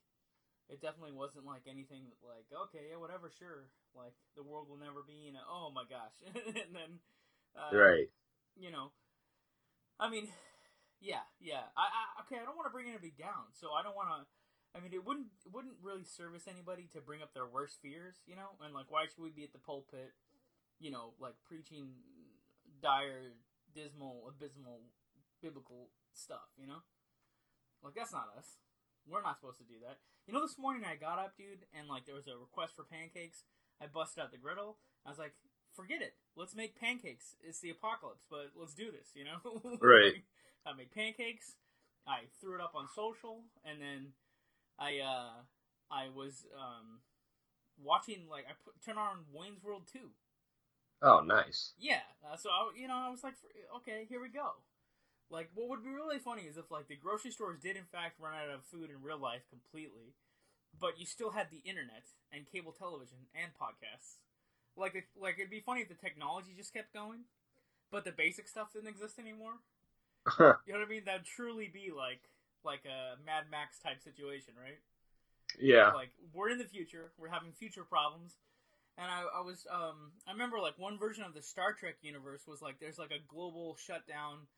it 0.69 0.83
definitely 0.83 1.15
wasn't 1.15 1.47
like 1.47 1.67
anything 1.71 2.11
that, 2.11 2.21
like 2.23 2.49
okay, 2.69 2.91
yeah, 2.93 2.99
whatever, 2.99 3.31
sure. 3.31 3.71
Like 3.95 4.15
the 4.37 4.45
world 4.47 4.69
will 4.69 4.81
never 4.81 5.03
be 5.07 5.27
in 5.29 5.37
a 5.37 5.43
oh 5.49 5.71
my 5.75 5.85
gosh, 5.89 6.17
and 6.35 6.73
then 6.75 6.91
uh, 7.57 7.75
right. 7.75 8.09
you 8.57 8.71
know, 8.71 8.93
I 9.99 10.11
mean, 10.11 10.29
yeah, 11.01 11.25
yeah. 11.41 11.69
I, 11.77 11.87
I 11.87 12.03
okay, 12.25 12.41
I 12.41 12.45
don't 12.45 12.57
want 12.57 12.67
to 12.67 12.75
bring 12.75 12.89
anybody 12.89 13.13
down, 13.17 13.53
so 13.53 13.73
I 13.73 13.83
don't 13.83 13.97
want 13.97 14.09
to. 14.13 14.21
I 14.77 14.81
mean, 14.83 14.93
it 14.93 15.05
wouldn't 15.05 15.33
it 15.45 15.53
wouldn't 15.53 15.81
really 15.81 16.05
service 16.05 16.45
anybody 16.49 16.89
to 16.93 17.01
bring 17.01 17.23
up 17.23 17.33
their 17.33 17.47
worst 17.47 17.81
fears, 17.81 18.21
you 18.27 18.37
know. 18.37 18.57
And 18.61 18.75
like, 18.75 18.89
why 18.89 19.07
should 19.07 19.23
we 19.23 19.31
be 19.31 19.45
at 19.45 19.53
the 19.53 19.63
pulpit, 19.63 20.13
you 20.81 20.91
know, 20.91 21.13
like 21.21 21.35
preaching 21.45 21.97
dire, 22.83 23.33
dismal, 23.75 24.29
abysmal, 24.29 24.81
biblical 25.43 25.89
stuff, 26.13 26.49
you 26.57 26.67
know? 26.67 26.85
Like 27.83 27.95
that's 27.95 28.13
not 28.13 28.33
us. 28.37 28.59
We're 29.07 29.23
not 29.23 29.37
supposed 29.37 29.59
to 29.59 29.65
do 29.65 29.79
that. 29.87 29.99
You 30.27 30.35
know, 30.35 30.43
this 30.43 30.59
morning 30.59 30.83
I 30.85 30.97
got 30.97 31.19
up, 31.19 31.37
dude, 31.39 31.65
and 31.73 31.89
like 31.89 32.05
there 32.07 32.17
was 32.19 32.27
a 32.27 32.37
request 32.37 32.75
for 32.75 32.85
pancakes. 32.85 33.45
I 33.81 33.87
busted 33.87 34.23
out 34.23 34.33
the 34.33 34.39
griddle. 34.39 34.79
I 35.05 35.11
was 35.11 35.19
like, 35.19 35.35
forget 35.75 36.03
it. 36.03 36.15
Let's 36.35 36.57
make 36.57 36.81
pancakes. 36.81 37.37
It's 37.41 37.61
the 37.61 37.71
apocalypse, 37.71 38.27
but 38.29 38.51
let's 38.57 38.75
do 38.75 38.91
this, 38.91 39.13
you 39.15 39.25
know? 39.25 39.79
Right. 39.81 40.25
I 40.67 40.75
made 40.75 40.93
pancakes. 40.93 41.57
I 42.07 42.25
threw 42.41 42.55
it 42.57 42.61
up 42.61 42.75
on 42.75 42.89
social, 42.95 43.45
and 43.65 43.81
then 43.81 44.13
I 44.79 45.01
uh 45.01 45.31
I 45.91 46.09
was 46.15 46.47
um 46.57 47.01
watching 47.83 48.29
like 48.31 48.47
I 48.49 48.55
put 48.65 48.81
turn 48.85 48.99
on 48.99 49.27
Wayne's 49.33 49.63
World 49.63 49.85
two. 49.93 50.11
Oh, 51.01 51.21
nice. 51.21 51.73
Yeah, 51.79 52.01
uh, 52.25 52.37
so 52.37 52.51
I, 52.51 52.71
you 52.77 52.89
know 52.89 52.97
I 52.97 53.11
was 53.11 53.23
like, 53.23 53.35
okay, 53.79 54.07
here 54.09 54.21
we 54.21 54.29
go. 54.29 54.65
Like, 55.31 55.51
what 55.55 55.69
would 55.71 55.85
be 55.85 55.91
really 55.91 56.19
funny 56.19 56.43
is 56.43 56.57
if 56.57 56.71
like 56.71 56.89
the 56.89 56.97
grocery 56.97 57.31
stores 57.33 57.59
did 57.61 57.77
in 57.77 57.85
fact 57.93 58.21
run 58.21 58.35
out 58.35 58.51
of 58.51 58.65
food 58.65 58.91
in 58.91 59.03
real 59.03 59.19
life 59.19 59.43
completely, 59.51 60.15
but 60.79 60.99
you 61.01 61.07
still 61.07 61.31
had 61.31 61.49
the 61.51 61.63
internet 61.69 62.05
and 62.33 62.47
cable 62.51 62.73
television 62.73 63.29
and 63.35 63.53
podcasts. 63.55 64.19
Like, 64.77 64.95
it- 64.97 65.11
like 65.21 65.37
it'd 65.39 65.51
be 65.51 65.61
funny 65.61 65.83
if 65.83 65.89
the 65.89 65.95
technology 65.95 66.55
just 66.57 66.75
kept 66.75 66.95
going, 66.95 67.25
but 67.91 68.05
the 68.05 68.13
basic 68.13 68.49
stuff 68.49 68.73
didn't 68.73 68.89
exist 68.89 69.19
anymore. 69.19 69.55
You 70.67 70.73
know 70.73 70.81
what 70.81 70.87
I 70.87 70.91
mean? 70.91 71.05
That'd 71.05 71.25
truly 71.25 71.71
be 71.73 71.93
like 71.95 72.21
like 72.65 72.85
a 72.85 73.17
Mad 73.25 73.45
Max 73.51 73.79
type 73.79 74.03
situation, 74.03 74.55
right? 74.61 74.81
yeah. 75.61 75.93
Like 75.93 76.11
we're 76.33 76.51
in 76.51 76.59
the 76.59 76.65
future, 76.65 77.13
we're 77.19 77.29
having 77.29 77.53
future 77.53 77.85
problems, 77.85 78.37
and 78.99 79.07
I, 79.11 79.23
I 79.39 79.43
was 79.43 79.67
um 79.73 80.13
I 80.27 80.33
remember 80.33 80.59
like 80.61 80.79
one 80.79 80.99
version 80.99 81.25
of 81.25 81.35
the 81.35 81.43
Star 81.43 81.73
Trek 81.73 81.97
universe 82.03 82.43
was 82.47 82.61
like 82.63 82.79
there's 82.81 82.99
like 82.99 83.13
a 83.13 83.23
global 83.29 83.77
shutdown 83.77 84.49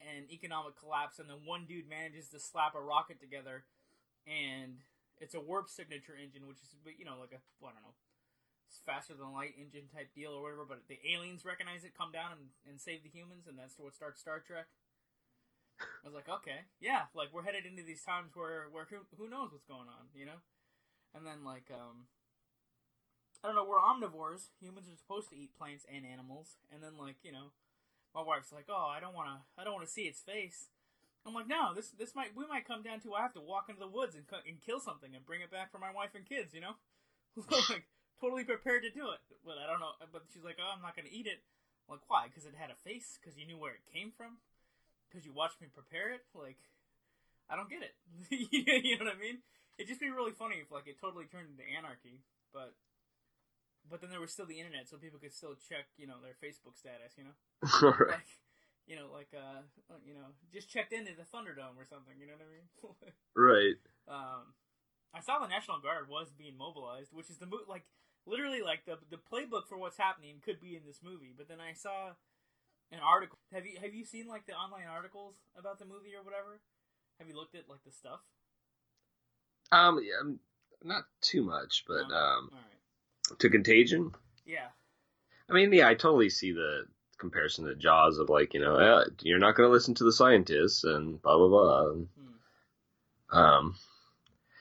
and 0.00 0.30
economic 0.30 0.78
collapse, 0.78 1.18
and 1.18 1.28
then 1.28 1.38
one 1.44 1.64
dude 1.66 1.88
manages 1.88 2.28
to 2.30 2.38
slap 2.38 2.74
a 2.74 2.80
rocket 2.80 3.20
together, 3.20 3.64
and 4.26 4.78
it's 5.20 5.34
a 5.34 5.40
warp 5.40 5.68
signature 5.68 6.14
engine, 6.14 6.46
which 6.46 6.58
is 6.58 6.74
you 6.98 7.04
know 7.04 7.16
like 7.18 7.32
a 7.32 7.40
I 7.64 7.72
don't 7.72 7.82
know 7.82 7.96
It's 8.68 8.78
faster 8.84 9.14
than 9.14 9.32
light 9.32 9.54
engine 9.58 9.88
type 9.90 10.14
deal 10.14 10.32
or 10.32 10.42
whatever. 10.42 10.66
But 10.68 10.86
the 10.88 11.00
aliens 11.10 11.44
recognize 11.44 11.82
it, 11.84 11.96
come 11.98 12.12
down 12.12 12.32
and, 12.32 12.50
and 12.68 12.80
save 12.80 13.02
the 13.02 13.10
humans, 13.10 13.46
and 13.48 13.58
that's 13.58 13.78
what 13.78 13.94
starts 13.94 14.20
Star 14.20 14.38
Trek. 14.38 14.66
I 15.80 16.06
was 16.06 16.14
like, 16.14 16.28
okay, 16.28 16.66
yeah, 16.80 17.10
like 17.14 17.32
we're 17.32 17.42
headed 17.42 17.66
into 17.66 17.82
these 17.82 18.02
times 18.02 18.32
where 18.34 18.66
where 18.70 18.86
who 18.90 19.04
who 19.16 19.28
knows 19.28 19.52
what's 19.52 19.66
going 19.66 19.88
on, 19.88 20.08
you 20.14 20.26
know? 20.26 20.40
And 21.14 21.26
then 21.26 21.44
like 21.44 21.70
um 21.72 22.06
I 23.42 23.48
don't 23.48 23.56
know, 23.56 23.66
we're 23.66 23.78
omnivores. 23.78 24.50
Humans 24.60 24.88
are 24.88 24.98
supposed 24.98 25.30
to 25.30 25.38
eat 25.38 25.56
plants 25.56 25.86
and 25.86 26.04
animals. 26.04 26.58
And 26.72 26.82
then 26.82 26.98
like, 26.98 27.22
you 27.22 27.30
know, 27.30 27.54
my 28.14 28.22
wife's 28.22 28.52
like, 28.52 28.66
"Oh, 28.68 28.90
I 28.90 29.00
don't 29.00 29.14
want 29.14 29.28
to 29.28 29.38
I 29.60 29.64
don't 29.64 29.74
want 29.74 29.86
to 29.86 29.92
see 29.92 30.10
its 30.10 30.22
face." 30.22 30.68
I'm 31.26 31.34
like, 31.34 31.48
"No, 31.48 31.74
this 31.74 31.90
this 31.90 32.14
might 32.14 32.34
we 32.34 32.46
might 32.46 32.66
come 32.66 32.82
down 32.82 33.00
to 33.00 33.14
I 33.14 33.22
have 33.22 33.34
to 33.34 33.40
walk 33.40 33.68
into 33.68 33.80
the 33.80 33.90
woods 33.90 34.14
and 34.14 34.24
and 34.46 34.60
kill 34.60 34.80
something 34.80 35.14
and 35.14 35.26
bring 35.26 35.42
it 35.42 35.50
back 35.50 35.70
for 35.70 35.78
my 35.78 35.92
wife 35.92 36.14
and 36.14 36.26
kids, 36.26 36.54
you 36.54 36.60
know?" 36.60 36.74
like 37.70 37.86
totally 38.20 38.44
prepared 38.44 38.82
to 38.82 38.90
do 38.90 39.10
it. 39.10 39.20
But 39.44 39.58
I 39.58 39.66
don't 39.66 39.80
know, 39.80 39.94
but 40.12 40.24
she's 40.32 40.44
like, 40.44 40.58
"Oh, 40.58 40.72
I'm 40.74 40.82
not 40.82 40.96
going 40.96 41.06
to 41.06 41.14
eat 41.14 41.26
it." 41.26 41.42
I'm 41.86 41.96
like, 41.96 42.08
"Why? 42.08 42.28
Cuz 42.28 42.46
it 42.46 42.54
had 42.58 42.70
a 42.70 42.74
face? 42.74 43.18
Cuz 43.22 43.38
you 43.38 43.46
knew 43.46 43.58
where 43.58 43.74
it 43.74 43.86
came 43.92 44.10
from?" 44.10 44.38
Because 45.08 45.24
you 45.24 45.32
watched 45.32 45.60
me 45.60 45.68
prepare 45.72 46.12
it. 46.12 46.22
Like, 46.36 46.60
I 47.48 47.56
don't 47.56 47.68
get 47.68 47.82
it. 47.82 47.96
you 48.52 48.98
know 48.98 49.08
what 49.08 49.16
I 49.16 49.18
mean? 49.18 49.40
It'd 49.78 49.88
just 49.88 50.00
be 50.00 50.10
really 50.10 50.32
funny 50.32 50.60
if 50.60 50.70
like 50.70 50.86
it 50.86 51.00
totally 51.00 51.26
turned 51.26 51.48
into 51.50 51.64
anarchy, 51.64 52.22
but 52.52 52.74
but 53.88 54.00
then 54.00 54.10
there 54.10 54.20
was 54.20 54.32
still 54.32 54.46
the 54.46 54.58
internet, 54.60 54.88
so 54.88 54.98
people 54.98 55.18
could 55.18 55.32
still 55.32 55.56
check, 55.56 55.88
you 55.96 56.06
know, 56.06 56.20
their 56.20 56.36
Facebook 56.36 56.76
status. 56.76 57.16
You 57.16 57.30
know, 57.30 57.36
right. 57.82 58.20
like 58.20 58.30
you 58.86 58.96
know, 58.96 59.08
like 59.12 59.30
uh, 59.32 59.62
you 60.04 60.14
know, 60.14 60.34
just 60.52 60.68
checked 60.68 60.92
into 60.92 61.12
the 61.14 61.24
Thunderdome 61.28 61.76
or 61.78 61.86
something. 61.88 62.16
You 62.18 62.26
know 62.26 62.36
what 62.36 62.46
I 62.46 62.52
mean? 62.52 62.66
Right. 63.38 63.78
um, 64.10 64.50
I 65.14 65.20
saw 65.20 65.38
the 65.38 65.46
National 65.46 65.78
Guard 65.78 66.10
was 66.10 66.34
being 66.36 66.58
mobilized, 66.58 67.12
which 67.12 67.30
is 67.30 67.38
the 67.38 67.46
mo- 67.46 67.68
like 67.68 67.84
literally 68.26 68.62
like 68.62 68.84
the 68.84 68.98
the 69.10 69.16
playbook 69.16 69.68
for 69.68 69.78
what's 69.78 69.96
happening 69.96 70.42
could 70.44 70.60
be 70.60 70.74
in 70.74 70.82
this 70.84 71.00
movie. 71.04 71.32
But 71.36 71.48
then 71.48 71.60
I 71.60 71.72
saw 71.72 72.18
an 72.92 73.00
article. 73.04 73.38
Have 73.52 73.66
you 73.66 73.78
have 73.80 73.94
you 73.94 74.04
seen 74.04 74.26
like 74.26 74.46
the 74.46 74.54
online 74.54 74.86
articles 74.90 75.34
about 75.58 75.78
the 75.78 75.84
movie 75.84 76.14
or 76.18 76.24
whatever? 76.24 76.60
Have 77.18 77.28
you 77.28 77.34
looked 77.34 77.54
at 77.54 77.68
like 77.68 77.84
the 77.84 77.92
stuff? 77.92 78.20
Um, 79.70 80.00
yeah, 80.02 80.14
um, 80.20 80.38
not 80.82 81.04
too 81.20 81.42
much, 81.42 81.84
but 81.86 82.12
um, 82.14 82.50
right. 82.52 83.38
to 83.38 83.50
Contagion. 83.50 84.12
Yeah. 84.46 84.68
I 85.50 85.52
mean, 85.52 85.72
yeah, 85.72 85.88
I 85.88 85.94
totally 85.94 86.30
see 86.30 86.52
the 86.52 86.86
comparison 87.18 87.64
to 87.66 87.74
Jaws 87.74 88.18
of 88.18 88.28
like, 88.28 88.54
you 88.54 88.60
know, 88.60 88.76
eh, 88.76 89.04
you're 89.22 89.38
not 89.38 89.56
going 89.56 89.68
to 89.68 89.72
listen 89.72 89.94
to 89.96 90.04
the 90.04 90.12
scientists 90.12 90.84
and 90.84 91.20
blah 91.20 91.36
blah 91.36 91.48
blah. 91.48 91.92
Hmm. 91.92 93.38
um, 93.38 93.74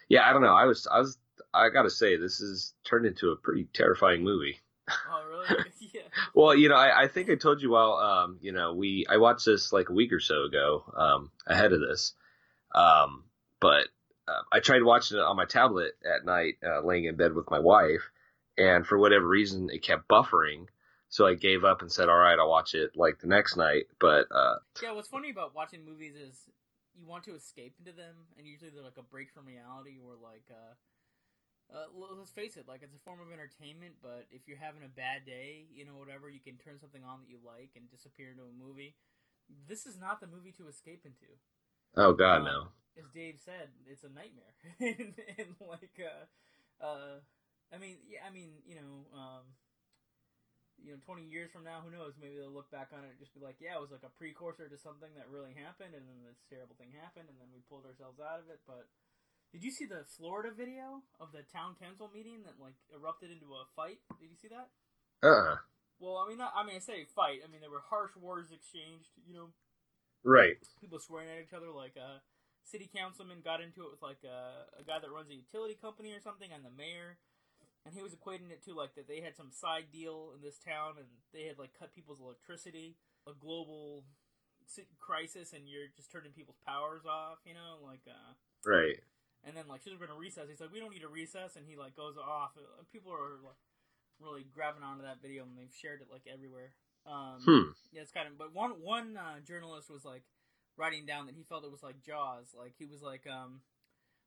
yeah, 0.09 0.27
I 0.27 0.33
don't 0.33 0.41
know. 0.41 0.55
I 0.55 0.65
was, 0.65 0.87
I 0.91 0.99
was, 0.99 1.17
I 1.53 1.69
got 1.69 1.83
to 1.83 1.89
say, 1.89 2.15
this 2.15 2.39
has 2.39 2.73
turned 2.83 3.05
into 3.05 3.31
a 3.31 3.35
pretty 3.35 3.67
terrifying 3.73 4.23
movie. 4.23 4.59
Oh 5.09 5.23
really? 5.29 5.65
yeah. 5.93 6.01
Well, 6.33 6.55
you 6.55 6.69
know, 6.69 6.75
I, 6.75 7.03
I 7.03 7.07
think 7.07 7.29
I 7.29 7.35
told 7.35 7.61
you 7.61 7.71
while, 7.71 7.93
um, 7.93 8.37
you 8.41 8.51
know, 8.51 8.73
we 8.73 9.05
I 9.09 9.17
watched 9.17 9.45
this 9.45 9.71
like 9.73 9.89
a 9.89 9.93
week 9.93 10.13
or 10.13 10.19
so 10.19 10.43
ago, 10.43 10.83
um, 10.95 11.31
ahead 11.45 11.73
of 11.73 11.81
this, 11.81 12.13
um, 12.73 13.23
but 13.59 13.87
uh, 14.27 14.41
I 14.51 14.59
tried 14.59 14.83
watching 14.83 15.17
it 15.17 15.21
on 15.23 15.35
my 15.37 15.45
tablet 15.45 15.93
at 16.05 16.25
night, 16.25 16.55
uh, 16.65 16.81
laying 16.81 17.05
in 17.05 17.15
bed 17.15 17.33
with 17.33 17.49
my 17.49 17.59
wife, 17.59 18.09
and 18.57 18.85
for 18.85 18.97
whatever 18.97 19.27
reason, 19.27 19.69
it 19.71 19.81
kept 19.81 20.07
buffering. 20.07 20.67
So 21.09 21.25
I 21.25 21.35
gave 21.35 21.63
up 21.63 21.81
and 21.81 21.91
said, 21.91 22.09
"All 22.09 22.17
right, 22.17 22.37
I'll 22.37 22.49
watch 22.49 22.75
it 22.75 22.91
like 22.95 23.19
the 23.19 23.27
next 23.27 23.55
night." 23.55 23.87
But 23.99 24.27
uh, 24.31 24.55
Yeah. 24.81 24.91
What's 24.91 25.07
funny 25.07 25.29
about 25.29 25.55
watching 25.55 25.85
movies 25.85 26.15
is 26.15 26.49
you 26.99 27.05
want 27.05 27.23
to 27.25 27.35
escape 27.35 27.75
into 27.79 27.91
them, 27.91 28.15
and 28.37 28.45
usually 28.47 28.71
they're 28.71 28.83
like 28.83 28.97
a 28.97 29.03
break 29.03 29.31
from 29.31 29.45
reality, 29.45 29.97
or 30.03 30.15
like, 30.21 30.43
uh, 30.51 30.73
uh, 31.73 31.87
let's 32.17 32.31
face 32.31 32.55
it, 32.57 32.67
like 32.67 32.81
it's 32.83 32.95
a 32.95 32.99
form 33.03 33.19
of 33.19 33.31
entertainment. 33.31 33.95
But 34.01 34.27
if 34.31 34.47
you're 34.47 34.57
having 34.57 34.83
a 34.83 34.89
bad 34.89 35.25
day, 35.25 35.67
you 35.73 35.85
know, 35.85 35.95
whatever, 35.97 36.29
you 36.29 36.39
can 36.39 36.57
turn 36.57 36.79
something 36.79 37.03
on 37.03 37.19
that 37.21 37.29
you 37.29 37.39
like 37.45 37.71
and 37.75 37.89
disappear 37.89 38.31
into 38.31 38.43
a 38.43 38.53
movie. 38.55 38.95
This 39.67 39.85
is 39.85 39.97
not 39.97 40.19
the 40.21 40.27
movie 40.27 40.51
to 40.57 40.67
escape 40.67 41.05
into. 41.05 41.27
oh 41.95 42.13
god, 42.13 42.41
Um, 42.41 42.45
no. 42.45 42.67
As 42.97 43.05
Dave 43.13 43.39
said, 43.43 43.69
it's 43.85 44.03
a 44.03 44.09
nightmare, 44.09 44.55
and, 44.81 45.13
and 45.37 45.53
like, 45.61 45.99
uh, 46.01 46.25
uh, 46.83 47.19
I 47.71 47.77
mean, 47.77 47.97
yeah, 48.09 48.25
I 48.25 48.31
mean, 48.33 48.57
you 48.65 48.73
know, 48.75 49.05
um, 49.13 49.45
you 50.81 50.93
know, 50.93 51.01
twenty 51.05 51.25
years 51.25 51.49
from 51.53 51.65
now, 51.65 51.81
who 51.81 51.89
knows? 51.93 52.17
Maybe 52.17 52.37
they'll 52.37 52.53
look 52.53 52.69
back 52.69 52.89
on 52.93 53.01
it 53.05 53.13
and 53.13 53.19
just 53.21 53.33
be 53.33 53.41
like, 53.41 53.57
yeah, 53.61 53.77
it 53.77 53.81
was 53.81 53.93
like 53.93 54.05
a 54.05 54.13
precursor 54.17 54.69
to 54.69 54.77
something 54.77 55.09
that 55.17 55.29
really 55.29 55.53
happened, 55.53 55.93
and 55.97 56.05
then 56.05 56.21
this 56.25 56.41
terrible 56.49 56.77
thing 56.77 56.93
happened, 56.93 57.29
and 57.29 57.37
then 57.37 57.49
we 57.53 57.61
pulled 57.69 57.85
ourselves 57.85 58.17
out 58.21 58.41
of 58.41 58.49
it. 58.49 58.61
But 58.65 58.89
did 59.51 59.63
you 59.63 59.71
see 59.71 59.85
the 59.85 60.03
Florida 60.17 60.49
video 60.51 61.03
of 61.19 61.31
the 61.31 61.43
town 61.47 61.75
council 61.79 62.11
meeting 62.13 62.43
that 62.43 62.59
like 62.59 62.75
erupted 62.91 63.31
into 63.31 63.53
a 63.55 63.63
fight? 63.75 63.99
Did 64.19 64.29
you 64.29 64.39
see 64.39 64.49
that? 64.51 64.69
Uh, 65.23 65.55
uh 65.55 65.57
Well, 65.99 66.19
I 66.19 66.27
mean, 66.27 66.37
not, 66.37 66.53
I 66.55 66.65
mean, 66.65 66.75
I 66.75 66.83
say 66.83 67.07
fight. 67.15 67.41
I 67.43 67.47
mean, 67.49 67.61
there 67.61 67.71
were 67.71 67.83
harsh 67.89 68.11
words 68.19 68.51
exchanged. 68.51 69.15
You 69.23 69.33
know, 69.33 69.47
right. 70.23 70.59
people 70.81 70.99
swearing 70.99 71.29
at 71.31 71.39
each 71.39 71.55
other. 71.55 71.71
Like 71.71 71.95
a 71.95 72.21
city 72.67 72.89
councilman 72.91 73.39
got 73.39 73.63
into 73.63 73.87
it 73.87 73.91
with 73.91 74.03
like 74.03 74.21
a, 74.27 74.67
a 74.79 74.83
guy 74.83 74.99
that 74.99 75.11
runs 75.11 75.31
a 75.31 75.39
utility 75.39 75.79
company 75.79 76.11
or 76.11 76.19
something, 76.19 76.51
and 76.51 76.67
the 76.67 76.73
mayor, 76.73 77.17
and 77.87 77.95
he 77.95 78.03
was 78.03 78.11
equating 78.11 78.51
it 78.51 78.59
to 78.67 78.75
like 78.75 78.95
that 78.99 79.07
they 79.07 79.23
had 79.23 79.39
some 79.39 79.55
side 79.55 79.87
deal 79.95 80.35
in 80.35 80.43
this 80.43 80.59
town, 80.59 80.99
and 80.99 81.07
they 81.31 81.47
had 81.47 81.55
like 81.55 81.71
cut 81.79 81.95
people's 81.95 82.19
electricity, 82.19 82.99
a 83.23 83.31
global 83.31 84.03
crisis, 84.99 85.55
and 85.55 85.63
you're 85.71 85.87
just 85.95 86.11
turning 86.11 86.35
people's 86.35 86.59
powers 86.67 87.07
off. 87.07 87.39
You 87.47 87.55
know, 87.55 87.79
like 87.79 88.03
uh, 88.03 88.35
Right. 88.67 88.99
And 89.47 89.55
then 89.55 89.65
like 89.71 89.81
should 89.81 89.93
have 89.95 90.01
been 90.03 90.11
a 90.11 90.19
recess. 90.19 90.45
He's 90.51 90.59
like, 90.59 90.73
we 90.75 90.79
don't 90.83 90.91
need 90.91 91.03
a 91.07 91.07
recess, 91.07 91.55
and 91.55 91.65
he 91.65 91.75
like 91.79 91.95
goes 91.95 92.17
off. 92.19 92.51
Uh, 92.59 92.83
People 92.91 93.11
are 93.15 93.39
like 93.41 93.57
really 94.19 94.43
grabbing 94.53 94.83
onto 94.83 95.03
that 95.07 95.21
video, 95.23 95.43
and 95.47 95.55
they've 95.57 95.71
shared 95.73 96.01
it 96.03 96.11
like 96.11 96.27
everywhere. 96.27 96.75
Um, 97.07 97.39
Hmm. 97.41 97.71
yeah, 97.95 98.01
it's 98.03 98.11
kind 98.11 98.27
of. 98.27 98.37
But 98.37 98.53
one 98.53 98.83
one 98.83 99.15
uh, 99.15 99.39
journalist 99.47 99.89
was 99.89 100.03
like 100.03 100.23
writing 100.75 101.05
down 101.07 101.25
that 101.25 101.35
he 101.35 101.43
felt 101.47 101.63
it 101.63 101.71
was 101.71 101.81
like 101.83 102.03
Jaws. 102.03 102.51
Like 102.51 102.73
he 102.77 102.85
was 102.85 103.01
like 103.01 103.23
um, 103.25 103.61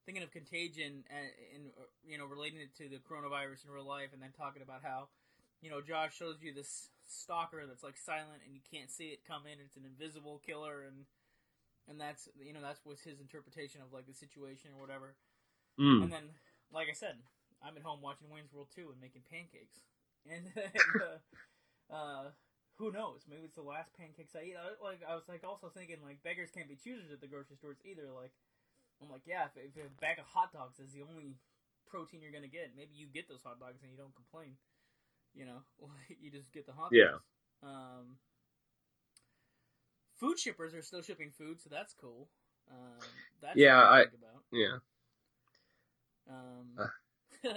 thinking 0.07 0.25
of 0.25 0.33
Contagion 0.33 1.05
and, 1.13 1.29
and 1.55 1.63
uh, 1.79 1.85
you 2.07 2.17
know 2.19 2.25
relating 2.27 2.61
it 2.61 2.75
to 2.79 2.89
the 2.89 2.99
coronavirus 3.05 3.65
in 3.67 3.71
real 3.71 3.87
life, 3.87 4.11
and 4.13 4.23
then 4.23 4.33
talking 4.33 4.63
about 4.63 4.81
how 4.83 5.09
you 5.61 5.69
know 5.71 5.81
Jaws 5.83 6.15
shows 6.15 6.41
you 6.41 6.55
this 6.55 6.89
stalker 7.07 7.67
that's 7.67 7.83
like 7.83 7.99
silent 7.99 8.41
and 8.47 8.55
you 8.55 8.63
can't 8.73 8.91
see 8.91 9.11
it 9.13 9.27
come 9.27 9.43
in. 9.45 9.59
It's 9.61 9.77
an 9.77 9.85
invisible 9.85 10.41
killer, 10.47 10.83
and 10.89 11.05
and 11.89 12.01
that's 12.01 12.29
you 12.41 12.53
know 12.53 12.61
that's 12.63 12.85
was 12.85 13.01
his 13.01 13.21
interpretation 13.21 13.81
of 13.81 13.93
like 13.93 14.07
the 14.07 14.15
situation 14.15 14.71
or 14.77 14.81
whatever. 14.81 15.17
Mm. 15.79 16.05
And 16.05 16.13
then, 16.13 16.27
like 16.73 16.89
I 16.91 16.95
said, 16.95 17.17
I'm 17.63 17.77
at 17.77 17.83
home 17.83 18.01
watching 18.03 18.29
Wayne's 18.29 18.53
World 18.53 18.69
2 18.75 18.93
and 18.93 19.01
making 19.01 19.23
pancakes. 19.29 19.85
And, 20.29 20.53
and 20.57 20.93
uh, 21.01 21.19
uh, 21.89 22.25
who 22.77 22.93
knows? 22.93 23.25
Maybe 23.29 23.45
it's 23.45 23.57
the 23.57 23.65
last 23.65 23.93
pancakes 23.97 24.37
I 24.37 24.53
eat. 24.53 24.57
I, 24.57 24.77
like 24.81 25.01
I 25.05 25.15
was 25.15 25.29
like 25.29 25.45
also 25.45 25.69
thinking 25.69 26.01
like 26.01 26.25
beggars 26.25 26.53
can't 26.53 26.69
be 26.69 26.81
choosers 26.81 27.13
at 27.13 27.21
the 27.21 27.29
grocery 27.29 27.57
stores 27.57 27.81
either. 27.85 28.09
Like 28.13 28.33
I'm 29.01 29.13
like 29.13 29.29
yeah, 29.29 29.49
if, 29.53 29.57
if 29.57 29.77
a 29.77 30.01
bag 30.01 30.17
of 30.21 30.29
hot 30.29 30.53
dogs 30.53 30.81
is 30.81 30.93
the 30.93 31.05
only 31.05 31.37
protein 31.89 32.25
you're 32.25 32.33
gonna 32.33 32.53
get, 32.53 32.73
maybe 32.77 32.97
you 32.97 33.05
get 33.09 33.29
those 33.29 33.45
hot 33.45 33.61
dogs 33.61 33.85
and 33.85 33.93
you 33.93 34.01
don't 34.01 34.17
complain. 34.17 34.57
You 35.37 35.45
know, 35.45 35.61
like 35.81 36.17
you 36.21 36.33
just 36.33 36.53
get 36.53 36.65
the 36.65 36.73
hot 36.73 36.89
dogs. 36.89 37.01
Yeah. 37.01 37.21
dogs. 37.21 37.29
Um, 37.61 38.07
food 40.21 40.39
shippers 40.39 40.75
are 40.75 40.83
still 40.83 41.03
shipping 41.03 41.31
food, 41.33 41.61
so 41.61 41.69
that's 41.71 41.95
cool. 41.95 42.29
Um, 42.71 43.01
that's 43.43 43.57
Yeah, 43.57 43.83
I- 43.83 44.03
think 44.05 44.15
about. 44.15 44.45
Yeah. 44.53 44.77
Um, 46.29 46.77
Uh. 46.79 46.87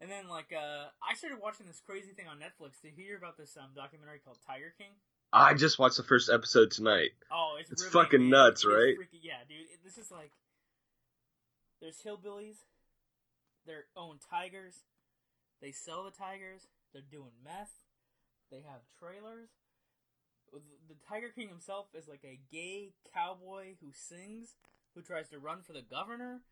and 0.00 0.10
then 0.10 0.28
like 0.28 0.52
uh, 0.52 0.86
I 1.02 1.14
started 1.14 1.38
watching 1.42 1.66
this 1.66 1.80
crazy 1.84 2.12
thing 2.12 2.26
on 2.28 2.38
Netflix. 2.38 2.80
Did 2.82 2.96
you 2.98 3.04
hear 3.04 3.16
about 3.16 3.36
this 3.36 3.56
um, 3.56 3.70
documentary 3.74 4.20
called 4.24 4.38
Tiger 4.46 4.72
King? 4.78 4.90
I 5.32 5.54
just 5.54 5.78
watched 5.80 5.96
the 5.96 6.04
first 6.04 6.30
episode 6.30 6.70
tonight. 6.70 7.10
Oh, 7.32 7.56
it's 7.58 7.72
It's 7.72 7.84
fucking 7.86 8.28
nuts, 8.28 8.64
right? 8.64 8.94
freaking- 8.96 9.18
yeah, 9.22 9.42
dude. 9.48 9.62
It- 9.72 9.82
This 9.82 9.98
is 9.98 10.10
like 10.10 10.30
there's 11.80 12.00
hillbillies. 12.02 12.58
They 13.66 13.72
own 13.96 14.18
tigers. 14.30 14.84
They 15.62 15.72
sell 15.72 16.04
the 16.04 16.10
tigers. 16.10 16.66
They're 16.92 17.02
doing 17.10 17.32
meth. 17.42 17.72
They 18.50 18.60
have 18.60 18.82
trailers. 18.98 19.48
The 20.88 20.94
Tiger 21.08 21.28
King 21.34 21.48
himself 21.48 21.86
is 21.94 22.08
like 22.08 22.24
a 22.24 22.38
gay 22.52 22.92
cowboy 23.12 23.74
who 23.80 23.88
sings, 23.92 24.54
who 24.94 25.02
tries 25.02 25.28
to 25.30 25.38
run 25.38 25.62
for 25.62 25.72
the 25.72 25.82
governor. 25.82 26.42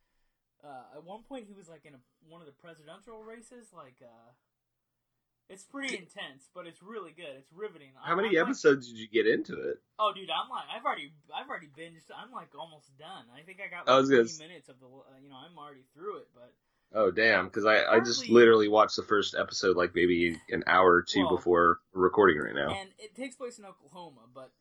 Uh, 0.64 0.96
at 0.96 1.04
one 1.04 1.22
point, 1.28 1.46
he 1.46 1.54
was 1.54 1.68
like 1.68 1.84
in 1.84 1.94
a, 1.94 1.98
one 2.28 2.40
of 2.40 2.46
the 2.46 2.52
presidential 2.52 3.22
races. 3.22 3.68
Like, 3.74 3.96
uh, 4.02 4.30
It's 5.48 5.64
pretty 5.64 5.96
intense, 5.98 6.48
but 6.54 6.66
it's 6.66 6.80
really 6.82 7.10
good. 7.12 7.34
It's 7.36 7.52
riveting. 7.52 7.90
How 7.98 8.10
I'm- 8.14 8.16
many 8.16 8.28
I'm 8.30 8.34
like- 8.34 8.42
episodes 8.56 8.88
did 8.88 8.96
you 8.96 9.08
get 9.08 9.26
into 9.26 9.58
it? 9.68 9.82
oh, 9.98 10.12
dude, 10.14 10.30
I'm 10.30 10.48
like, 10.48 10.64
I've 10.70 10.84
already, 10.84 11.12
I've 11.34 11.48
already 11.48 11.66
binged. 11.68 12.08
I'm 12.14 12.30
like 12.32 12.54
almost 12.54 12.96
done. 12.96 13.26
I 13.34 13.42
think 13.42 13.60
I 13.60 13.68
got 13.68 13.88
I 13.88 13.92
like 13.98 14.00
was 14.00 14.10
gonna 14.10 14.48
minutes 14.48 14.68
of 14.68 14.78
the, 14.80 14.86
uh, 14.86 15.18
you 15.20 15.28
know, 15.28 15.36
I'm 15.36 15.58
already 15.58 15.84
through 15.94 16.18
it. 16.18 16.28
But 16.32 16.54
Oh 16.94 17.10
damn! 17.10 17.46
Because 17.46 17.64
I, 17.64 17.84
I 17.84 18.00
just 18.00 18.28
literally 18.28 18.68
watched 18.68 18.96
the 18.96 19.02
first 19.02 19.34
episode 19.38 19.76
like 19.76 19.94
maybe 19.94 20.38
an 20.50 20.62
hour 20.66 20.92
or 20.94 21.02
two 21.02 21.20
Well- 21.24 21.36
before 21.36 21.80
recording 21.92 22.38
right 22.38 22.54
now. 22.54 22.68
and 22.74 22.90
it 22.98 23.14
takes 23.14 23.36
place 23.36 23.58
in 23.58 23.64
Oklahoma, 23.64 24.22
but 24.34 24.52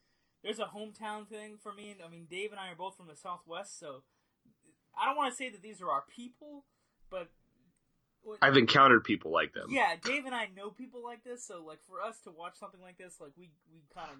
there's 0.44 0.60
a 0.60 0.66
hometown 0.66 1.28
thing 1.28 1.58
for 1.62 1.74
me. 1.74 1.96
I 2.04 2.10
mean, 2.10 2.28
Dave 2.30 2.52
and 2.52 2.60
I 2.60 2.72
are 2.72 2.76
both 2.76 2.96
from 2.98 3.08
the 3.08 3.16
Southwest, 3.16 3.80
so 3.80 4.04
I 4.98 5.06
don't 5.06 5.16
want 5.18 5.32
to 5.32 5.38
say 5.38 5.50
that 5.50 5.62
these 5.62 5.82
are 5.82 5.90
our 5.92 6.04
people, 6.16 6.66
but 7.10 7.30
when- 8.24 8.38
I've 8.42 8.58
encountered 8.58 9.04
people 9.04 9.32
like 9.32 9.54
them. 9.54 9.68
Yeah, 9.70 9.96
Dave 10.02 10.26
and 10.26 10.34
I 10.36 10.48
know 10.56 10.70
people 10.70 11.04
like 11.04 11.24
this, 11.24 11.46
so 11.46 11.64
like 11.66 11.80
for 11.88 12.02
us 12.02 12.20
to 12.22 12.32
watch 12.32 12.56
something 12.58 12.82
like 12.82 12.98
this, 12.98 13.20
like 13.20 13.32
we 13.38 13.52
we 13.74 13.82
kind 13.94 14.10
of 14.10 14.18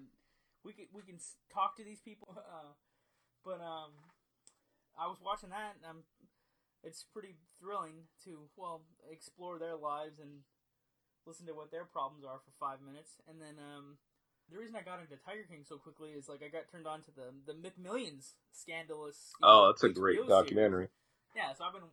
we 0.64 0.72
can 0.74 0.84
we 0.92 1.02
can 1.02 1.18
talk 1.52 1.76
to 1.76 1.84
these 1.84 2.00
people. 2.00 2.28
Uh, 2.36 2.72
but 3.44 3.60
um, 3.60 3.90
I 4.96 5.08
was 5.08 5.18
watching 5.24 5.50
that, 5.50 5.74
and 5.82 5.90
um, 5.90 6.02
it's 6.84 7.04
pretty 7.12 7.36
thrilling 7.60 8.06
to 8.24 8.48
well 8.56 8.82
explore 9.10 9.58
their 9.58 9.76
lives 9.76 10.18
and 10.18 10.42
listen 11.26 11.46
to 11.46 11.54
what 11.54 11.70
their 11.70 11.84
problems 11.84 12.24
are 12.24 12.38
for 12.44 12.52
five 12.58 12.78
minutes, 12.84 13.16
and 13.28 13.40
then 13.40 13.56
um. 13.58 13.96
The 14.50 14.58
reason 14.58 14.76
I 14.76 14.82
got 14.82 15.00
into 15.00 15.16
Tiger 15.24 15.46
King 15.48 15.64
so 15.64 15.78
quickly 15.78 16.10
is 16.10 16.28
like 16.28 16.42
I 16.44 16.48
got 16.52 16.68
turned 16.68 16.84
on 16.86 17.00
to 17.08 17.10
the 17.14 17.30
the 17.46 17.54
McMillions 17.56 18.34
scandalous. 18.52 19.32
you 19.40 19.46
know, 19.46 19.48
Oh, 19.48 19.66
that's 19.68 19.82
a 19.84 19.88
HBO 19.88 19.94
great 19.94 20.16
series. 20.16 20.28
documentary. 20.28 20.88
Yeah, 21.34 21.54
so 21.54 21.64
I've 21.64 21.72
been 21.72 21.88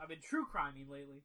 I've 0.00 0.08
been 0.08 0.22
true 0.22 0.46
criming 0.46 0.86
lately. 0.88 1.20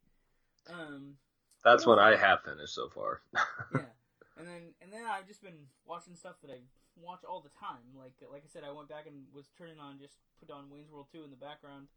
Um, 0.67 1.15
That's 1.63 1.85
what 1.85 1.99
I 1.99 2.17
have 2.17 2.41
finished 2.43 2.73
so 2.75 2.89
far. 2.89 3.21
yeah, 3.73 3.87
and 4.35 4.47
then 4.47 4.73
and 4.81 4.91
then 4.91 5.05
I've 5.05 5.27
just 5.27 5.41
been 5.43 5.69
watching 5.85 6.15
stuff 6.17 6.35
that 6.41 6.51
I 6.51 6.59
watch 6.99 7.21
all 7.23 7.39
the 7.39 7.53
time. 7.57 7.85
Like 7.95 8.17
like 8.29 8.43
I 8.43 8.49
said, 8.51 8.63
I 8.67 8.71
went 8.73 8.89
back 8.89 9.05
and 9.07 9.23
was 9.33 9.47
turning 9.57 9.79
on 9.79 9.99
just 10.01 10.17
put 10.41 10.51
on 10.51 10.69
Wayne's 10.69 10.91
World 10.91 11.07
two 11.13 11.23
in 11.23 11.29
the 11.29 11.37
background, 11.39 11.87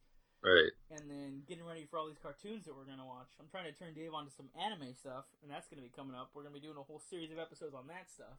right. 0.43 0.73
and 0.91 1.11
then 1.11 1.43
getting 1.49 1.65
ready 1.65 1.85
for 1.85 1.99
all 1.99 2.07
these 2.07 2.21
cartoons 2.23 2.65
that 2.67 2.77
we're 2.77 2.87
gonna 2.89 3.07
watch. 3.07 3.31
I'm 3.41 3.49
trying 3.51 3.67
to 3.67 3.77
turn 3.77 3.95
Dave 3.95 4.15
onto 4.15 4.31
some 4.31 4.49
anime 4.59 4.95
stuff, 4.95 5.25
and 5.43 5.51
that's 5.51 5.67
gonna 5.69 5.83
be 5.83 5.93
coming 5.95 6.15
up. 6.15 6.31
We're 6.35 6.43
gonna 6.43 6.55
be 6.55 6.65
doing 6.65 6.79
a 6.79 6.83
whole 6.87 7.01
series 7.01 7.31
of 7.33 7.39
episodes 7.39 7.75
on 7.75 7.87
that 7.89 8.11
stuff. 8.11 8.39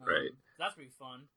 Um, 0.00 0.08
Right. 0.08 0.32
That's 0.58 0.74
gonna 0.74 0.88
be 0.88 0.98
fun. 0.98 1.28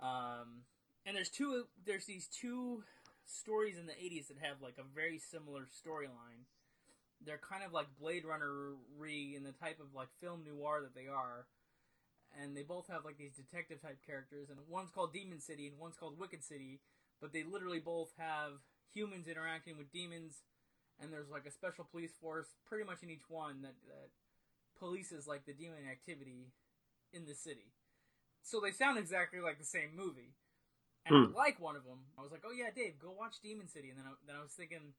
Um, 0.00 0.62
and 1.04 1.16
there's 1.16 1.30
two. 1.30 1.66
There's 1.84 2.06
these 2.06 2.28
two 2.28 2.84
stories 3.26 3.76
in 3.76 3.86
the 3.86 3.98
'80s 3.98 4.28
that 4.28 4.38
have 4.38 4.62
like 4.62 4.78
a 4.78 4.84
very 4.84 5.18
similar 5.18 5.66
storyline. 5.66 6.46
They're 7.20 7.40
kind 7.42 7.64
of 7.64 7.72
like 7.72 7.88
Blade 7.98 8.24
Runner 8.24 8.74
re 8.96 9.34
in 9.34 9.42
the 9.42 9.52
type 9.52 9.80
of 9.80 9.94
like 9.94 10.08
film 10.20 10.44
noir 10.44 10.80
that 10.82 10.94
they 10.94 11.08
are, 11.08 11.46
and 12.40 12.56
they 12.56 12.62
both 12.62 12.86
have 12.88 13.04
like 13.04 13.18
these 13.18 13.34
detective 13.34 13.82
type 13.82 13.98
characters. 14.06 14.50
And 14.50 14.58
one's 14.68 14.90
called 14.90 15.12
Demon 15.12 15.40
City 15.40 15.66
and 15.66 15.78
one's 15.78 15.96
called 15.96 16.18
Wicked 16.18 16.44
City, 16.44 16.80
but 17.20 17.32
they 17.32 17.42
literally 17.42 17.80
both 17.80 18.12
have 18.18 18.62
humans 18.94 19.28
interacting 19.28 19.76
with 19.78 19.92
demons, 19.92 20.42
and 21.00 21.12
there's 21.12 21.30
like 21.30 21.46
a 21.46 21.50
special 21.50 21.84
police 21.84 22.12
force 22.20 22.48
pretty 22.66 22.84
much 22.84 23.02
in 23.02 23.10
each 23.10 23.28
one 23.28 23.62
that, 23.62 23.74
that 23.86 24.10
polices 24.80 25.26
like 25.26 25.46
the 25.46 25.52
demon 25.52 25.86
activity 25.90 26.52
in 27.12 27.26
the 27.26 27.34
city. 27.34 27.72
So 28.42 28.60
they 28.60 28.72
sound 28.72 28.98
exactly 28.98 29.40
like 29.40 29.58
the 29.58 29.64
same 29.68 29.94
movie. 29.96 30.34
And 31.06 31.32
Hmm. 31.32 31.34
Like 31.34 31.60
one 31.60 31.76
of 31.76 31.84
them. 31.84 32.04
I 32.18 32.22
was 32.22 32.32
like, 32.32 32.44
"Oh 32.44 32.52
yeah, 32.52 32.70
Dave, 32.70 32.98
go 32.98 33.10
watch 33.12 33.40
Demon 33.40 33.68
City." 33.68 33.88
And 33.90 33.98
then 33.98 34.06
I, 34.06 34.12
then 34.26 34.36
I 34.36 34.42
was 34.42 34.52
thinking, 34.52 34.92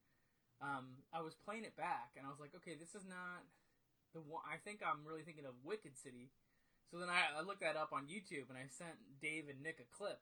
um, 0.62 1.04
I 1.14 1.22
was 1.22 1.36
playing 1.36 1.66
it 1.66 1.78
back, 1.78 2.16
and 2.18 2.26
I 2.26 2.30
was 2.30 2.40
like, 2.40 2.56
"Okay, 2.56 2.76
this 2.76 2.96
is 2.96 3.06
not 3.06 3.46
the 4.14 4.22
one." 4.22 4.42
I 4.48 4.58
think 4.58 4.82
I'm 4.82 5.06
really 5.06 5.22
thinking 5.24 5.46
of 5.46 5.54
Wicked 5.64 5.98
City. 5.98 6.32
So 6.90 6.98
then 6.98 7.10
I, 7.10 7.38
I 7.38 7.42
looked 7.46 7.62
that 7.62 7.78
up 7.78 7.94
on 7.94 8.08
YouTube, 8.10 8.50
and 8.50 8.58
I 8.58 8.66
sent 8.70 8.98
Dave 9.22 9.50
and 9.50 9.62
Nick 9.62 9.80
a 9.80 9.88
clip. 9.96 10.20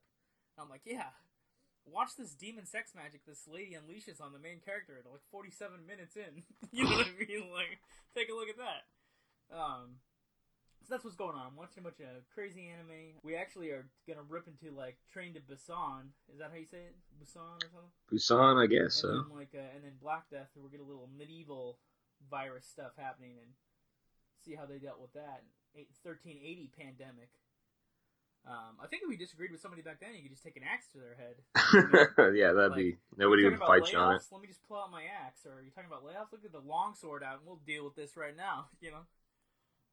I'm 0.60 0.70
like, 0.70 0.84
"Yeah, 0.86 1.14
watch 1.92 2.16
this 2.18 2.34
demon 2.34 2.66
sex 2.66 2.92
magic 2.96 3.26
this 3.26 3.48
lady 3.48 3.76
unleashes 3.76 4.22
on 4.22 4.34
the 4.34 4.40
main 4.40 4.60
character 4.60 5.00
at 5.00 5.10
like 5.10 5.24
47 5.32 5.86
minutes 5.88 6.16
in. 6.16 6.44
you 6.72 6.84
know 6.84 6.98
what 6.98 7.08
I 7.08 7.16
mean? 7.18 7.50
Like, 7.52 7.80
take 8.16 8.30
a 8.30 8.36
look 8.36 8.50
at 8.50 8.60
that. 8.60 8.84
Um, 9.52 10.04
so 10.88 10.96
that's 10.96 11.04
what's 11.04 11.20
going 11.20 11.36
on. 11.36 11.52
I'm 11.52 11.60
watching 11.60 11.84
a 11.84 11.88
bunch 11.88 12.00
of 12.00 12.24
crazy 12.32 12.72
anime. 12.72 13.20
We 13.24 13.36
actually 13.36 13.72
are 13.76 13.88
gonna 14.08 14.24
rip 14.24 14.48
into 14.48 14.76
like 14.76 14.96
Train 15.12 15.34
to 15.36 15.44
Busan. 15.44 16.16
Is 16.32 16.40
that 16.40 16.52
how 16.52 16.60
you 16.60 16.66
say 16.70 16.88
it? 16.92 16.96
Busan 17.20 17.60
or 17.60 17.68
something? 17.68 17.92
Busan, 18.08 18.56
I 18.56 18.68
guess 18.68 19.04
and 19.04 19.24
so. 19.24 19.28
then 19.28 19.36
like, 19.36 19.52
uh, 19.52 19.76
and 19.76 19.84
then 19.84 20.00
Black 20.00 20.30
Death. 20.32 20.48
We're 20.56 20.72
get 20.72 20.80
a 20.80 20.88
little 20.88 21.10
medieval 21.12 21.80
virus 22.32 22.66
stuff 22.66 22.96
happening 22.98 23.36
and 23.42 23.52
see 24.44 24.56
how 24.56 24.66
they 24.66 24.80
dealt 24.80 25.02
with 25.02 25.14
that. 25.14 25.44
1380 25.76 26.72
pandemic. 26.74 27.30
Um, 28.46 28.80
I 28.80 28.88
think 28.88 29.04
if 29.04 29.10
we 29.10 29.18
disagreed 29.18 29.52
with 29.52 29.60
somebody 29.60 29.82
back 29.82 30.00
then, 30.00 30.16
you 30.16 30.24
could 30.24 30.32
just 30.32 30.44
take 30.44 30.56
an 30.56 30.64
axe 30.64 30.88
to 30.96 31.00
their 31.04 31.20
head. 31.20 31.36
yeah, 32.36 32.54
that'd 32.56 32.72
Like, 32.72 32.80
be 32.80 32.98
nobody 33.18 33.44
would 33.44 33.60
fight 33.60 33.92
you 33.92 34.00
on 34.00 34.16
it. 34.16 34.24
Let 34.32 34.42
me 34.42 34.48
just 34.48 34.64
pull 34.68 34.80
out 34.80 34.92
my 34.92 35.04
axe. 35.04 35.44
Or 35.44 35.60
are 35.60 35.62
you're 35.62 35.76
talking 35.76 35.92
about 35.92 36.08
layoffs? 36.08 36.32
Look 36.32 36.46
at 36.48 36.56
the 36.56 36.64
long 36.64 36.96
sword 36.96 37.24
out, 37.24 37.44
and 37.44 37.46
we'll 37.46 37.60
deal 37.68 37.84
with 37.84 37.96
this 37.96 38.16
right 38.16 38.36
now. 38.36 38.68
You 38.80 38.92
know. 38.92 39.04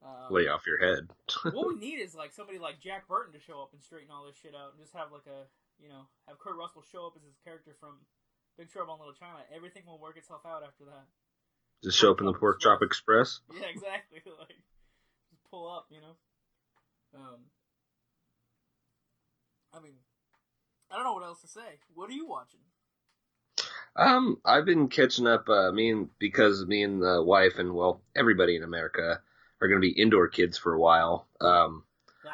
Um, 0.03 0.29
Lay 0.29 0.47
off 0.47 0.67
your 0.67 0.77
head. 0.77 1.09
what 1.55 1.67
we 1.67 1.75
need 1.75 1.97
is 1.99 2.13
like 2.13 2.31
somebody 2.31 2.59
like 2.59 2.79
Jack 2.79 3.07
Burton 3.07 3.33
to 3.33 3.39
show 3.39 3.59
up 3.59 3.73
and 3.73 3.81
straighten 3.81 4.11
all 4.11 4.23
this 4.27 4.37
shit 4.37 4.53
out, 4.53 4.71
and 4.75 4.79
just 4.79 4.93
have 4.93 5.11
like 5.11 5.25
a 5.25 5.49
you 5.81 5.89
know 5.89 6.07
have 6.27 6.39
Kurt 6.39 6.55
Russell 6.55 6.83
show 6.85 7.07
up 7.07 7.17
as 7.17 7.23
his 7.23 7.35
character 7.43 7.75
from 7.79 8.05
Big 8.57 8.69
Trouble 8.69 8.93
in 8.93 8.99
Little 8.99 9.17
China. 9.17 9.43
Everything 9.51 9.83
will 9.87 9.99
work 9.99 10.15
itself 10.15 10.45
out 10.45 10.63
after 10.63 10.85
that. 10.85 11.09
Just 11.83 11.97
show 11.97 12.11
up 12.11 12.19
in 12.19 12.27
the 12.27 12.33
Pork 12.33 12.61
Chop 12.61 12.81
Express. 12.81 13.41
Yeah, 13.51 13.67
exactly. 13.67 14.21
like 14.39 14.55
just 15.31 15.43
pull 15.49 15.67
up, 15.67 15.87
you 15.89 15.99
know. 15.99 16.15
Um, 17.15 17.39
I 19.75 19.79
mean, 19.81 19.95
I 20.91 20.95
don't 20.95 21.03
know 21.03 21.13
what 21.13 21.23
else 21.23 21.41
to 21.41 21.47
say. 21.47 21.79
What 21.93 22.09
are 22.09 22.13
you 22.13 22.27
watching? 22.27 22.59
Um, 23.95 24.37
I've 24.43 24.65
been 24.65 24.87
catching 24.89 25.27
up. 25.27 25.47
Uh, 25.49 25.71
me 25.71 25.89
and 25.91 26.09
because 26.19 26.65
me 26.65 26.83
and 26.83 27.01
the 27.01 27.23
wife 27.23 27.59
and 27.59 27.73
well 27.73 28.01
everybody 28.15 28.55
in 28.55 28.63
America 28.63 29.21
are 29.61 29.67
going 29.67 29.79
to 29.81 29.85
be 29.87 29.91
indoor 29.99 30.27
kids 30.27 30.57
for 30.57 30.73
a 30.73 30.79
while. 30.79 31.27
Um, 31.39 31.83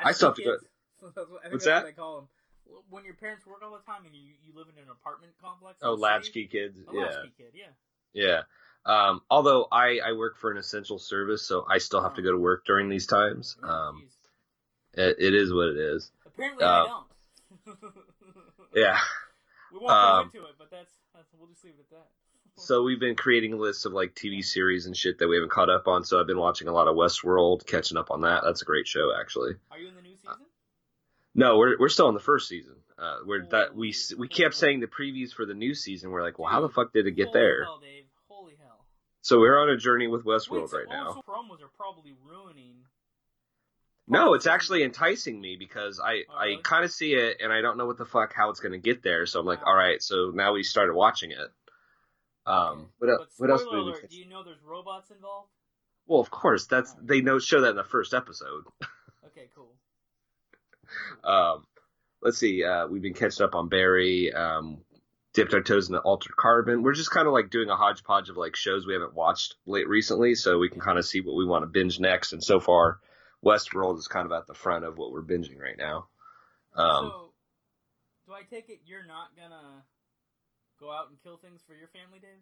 I 0.04 0.12
still 0.12 0.30
have 0.30 0.38
to 0.38 0.44
go- 0.44 0.58
what, 1.00 1.30
What's 1.30 1.52
that's 1.52 1.66
that? 1.66 1.84
what 1.84 1.86
they 1.86 1.92
call 1.92 2.16
them. 2.18 2.28
When 2.90 3.06
your 3.06 3.14
parents 3.16 3.46
work 3.46 3.62
all 3.64 3.72
the 3.72 3.80
time 3.92 4.06
and 4.06 4.16
you, 4.16 4.34
you 4.44 4.54
live 4.56 4.68
in 4.76 4.82
an 4.82 4.90
apartment 4.90 5.34
complex. 5.42 5.78
oh, 5.82 5.94
latchkey 5.94 6.48
kids. 6.48 6.80
A 6.90 6.94
Yeah, 6.96 7.02
latchkey 7.02 7.34
kid, 7.38 7.52
yeah. 7.54 7.66
yeah. 8.14 8.42
Um, 8.86 9.22
although 9.30 9.68
I 9.72 10.00
I 10.04 10.14
work 10.14 10.38
for 10.38 10.52
an 10.52 10.58
essential 10.58 10.98
service, 10.98 11.46
so 11.46 11.66
I 11.70 11.78
still 11.78 12.02
have 12.02 12.16
to 12.16 12.22
go 12.22 12.32
to 12.32 12.38
work 12.38 12.66
during 12.66 12.90
these 12.90 13.06
times. 13.06 13.56
Oh, 13.64 13.68
Um, 13.70 14.08
it, 14.94 15.18
it 15.20 15.36
is 15.36 15.54
what 15.54 15.70
it 15.70 15.78
is. 15.78 16.12
Apparently, 16.26 16.64
uh, 16.64 16.70
I 16.84 16.88
don't. 16.88 17.06
Yeah. 18.76 18.98
we 19.74 19.80
won't 19.80 19.92
um, 19.92 20.32
go 20.34 20.40
into 20.40 20.50
it, 20.50 20.56
but 20.58 20.72
that's, 20.72 20.92
that's 21.14 21.28
we'll 21.38 21.50
just 21.50 21.64
leave 21.64 21.74
it 21.78 21.82
at 21.82 21.90
that. 21.92 22.08
So 22.58 22.84
we've 22.84 23.00
been 23.00 23.16
creating 23.16 23.58
lists 23.58 23.86
of 23.86 23.94
like 23.94 24.14
TV 24.14 24.44
series 24.44 24.86
and 24.86 24.96
shit 24.96 25.20
that 25.20 25.28
we 25.28 25.38
haven't 25.38 25.52
caught 25.52 25.70
up 25.70 25.88
on. 25.88 26.04
So 26.04 26.20
I've 26.20 26.28
been 26.28 26.38
watching 26.38 26.68
a 26.68 26.74
lot 26.74 26.88
of 26.88 26.96
Westworld, 26.96 27.66
catching 27.66 27.98
up 27.98 28.12
on 28.12 28.22
that. 28.22 28.44
That's 28.44 28.62
a 28.62 28.66
great 28.66 28.88
show, 28.88 29.10
actually. 29.20 29.54
Are 29.72 29.80
you 29.80 29.88
in 29.88 29.96
the 29.96 30.02
new 30.02 30.16
season? 30.18 30.36
No, 31.34 31.58
we're 31.58 31.80
we're 31.80 31.90
still 31.90 32.10
in 32.10 32.14
the 32.14 32.20
first 32.20 32.50
season. 32.50 32.76
Uh, 33.00 33.20
we're 33.26 33.46
that 33.48 33.74
we 33.74 33.96
we 34.18 34.28
kept 34.28 34.54
saying 34.54 34.82
the 34.82 34.88
previews 34.88 35.34
for 35.34 35.46
the 35.46 35.54
new 35.54 35.74
season. 35.74 36.12
We're 36.12 36.24
like, 36.24 36.38
well, 36.38 36.52
how 36.52 36.62
the 36.62 36.70
fuck 36.70 36.92
did 36.94 37.08
it 37.08 37.12
get 37.12 37.28
Holy 37.28 37.40
there? 37.40 37.64
Hell, 37.64 37.80
Dave. 37.80 38.04
Holy 38.28 38.54
hell. 38.62 38.86
So 39.22 39.40
we're 39.40 39.58
on 39.58 39.70
a 39.70 39.78
journey 39.78 40.08
with 40.08 40.26
Wait, 40.26 40.36
Westworld 40.36 40.70
so 40.70 40.78
right 40.78 40.88
now. 40.90 41.24
Promos 41.28 41.64
are 41.64 41.72
probably 41.78 42.14
ruining. 42.24 42.81
No, 44.12 44.34
it's 44.34 44.46
actually 44.48 44.84
enticing 44.84 45.40
me 45.40 45.56
because 45.58 46.00
I 46.00 46.24
Oh, 46.30 46.36
I 46.38 46.46
really? 46.46 46.62
kind 46.62 46.84
of 46.86 46.92
see 46.92 47.14
it 47.14 47.38
and 47.42 47.52
I 47.52 47.62
don't 47.62 47.78
know 47.78 47.86
what 47.86 47.98
the 47.98 48.06
fuck 48.06 48.34
how 48.34 48.50
it's 48.50 48.60
gonna 48.60 48.78
get 48.78 49.02
there. 49.02 49.26
So 49.26 49.40
I'm 49.40 49.46
like, 49.46 49.60
Wow. 49.66 49.72
all 49.72 49.76
right. 49.78 50.02
So 50.04 50.32
now 50.34 50.54
we 50.54 50.64
started 50.64 50.94
watching 50.94 51.32
it. 51.32 51.50
Um, 52.46 52.90
what 52.98 53.10
else? 53.10 53.20
But 53.20 53.30
What 53.44 53.50
else? 53.52 53.62
spoiler 53.64 53.94
did 53.94 54.02
we 54.04 54.08
do 54.10 54.18
you 54.18 54.28
know 54.28 54.44
there's 54.44 54.62
robots 54.64 55.12
involved? 55.12 55.50
Well, 56.08 56.20
of 56.20 56.30
course. 56.30 56.66
That's 56.68 56.92
Alright. 56.92 57.08
they 57.08 57.22
know 57.22 57.40
show 57.40 57.62
that 57.62 57.70
in 57.72 57.76
the 57.76 57.84
first 57.84 58.14
episode. 58.14 58.64
Okay, 59.28 59.50
cool. 59.56 59.72
Um, 61.24 61.66
let's 62.22 62.38
see. 62.38 62.64
Uh, 62.66 62.88
we've 62.88 63.02
been 63.02 63.14
catching 63.14 63.46
up 63.46 63.56
on 63.56 63.70
Barry. 63.70 64.34
Um, 64.34 64.80
dipped 65.34 65.54
our 65.54 65.62
toes 65.62 65.88
in 65.88 65.94
the 65.96 66.02
Altered 66.02 66.36
Carbon. 66.36 66.84
We're 66.84 66.94
just 66.94 67.12
kind 67.12 67.28
of 67.28 67.34
like 67.34 67.50
doing 67.50 67.70
a 67.70 67.76
hodgepodge 67.78 68.30
of 68.30 68.36
like 68.36 68.58
shows 68.58 68.86
we 68.86 68.92
haven't 68.94 69.14
watched 69.14 69.56
late 69.66 69.88
recently, 69.88 70.36
so 70.36 70.58
we 70.58 70.68
can 70.70 70.82
kind 70.82 70.98
of 70.98 71.06
see 71.06 71.22
what 71.22 71.36
we 71.38 71.46
want 71.46 71.64
to 71.64 71.68
binge 71.68 71.98
next. 72.00 72.34
And 72.34 72.44
so 72.44 72.60
far, 72.60 73.00
Westworld 73.46 73.98
is 73.98 74.08
kind 74.08 74.26
of 74.26 74.32
at 74.32 74.48
the 74.48 74.54
front 74.54 74.86
of 74.86 74.98
what 74.98 75.12
we're 75.12 75.24
binging 75.24 75.60
right 75.60 75.78
now. 75.78 76.08
Um, 76.76 77.06
so, 77.12 77.34
do 78.28 78.34
I 78.34 78.44
take 78.44 78.70
it 78.70 78.82
you're 78.86 79.06
not 79.06 79.36
gonna 79.36 79.84
go 80.80 80.92
out 80.92 81.10
and 81.10 81.18
kill 81.22 81.38
things 81.38 81.62
for 81.66 81.74
your 81.76 81.88
family, 81.90 82.20
Dave? 82.20 82.42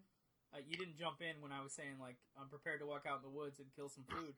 Uh, 0.54 0.58
you 0.66 0.76
didn't 0.76 0.98
jump 0.98 1.20
in 1.20 1.40
when 1.40 1.52
I 1.52 1.62
was 1.62 1.72
saying 1.72 1.94
like 2.00 2.16
I'm 2.40 2.48
prepared 2.48 2.80
to 2.80 2.86
walk 2.86 3.04
out 3.08 3.16
in 3.18 3.22
the 3.22 3.36
woods 3.36 3.58
and 3.58 3.68
kill 3.74 3.88
some 3.88 4.04
food. 4.08 4.34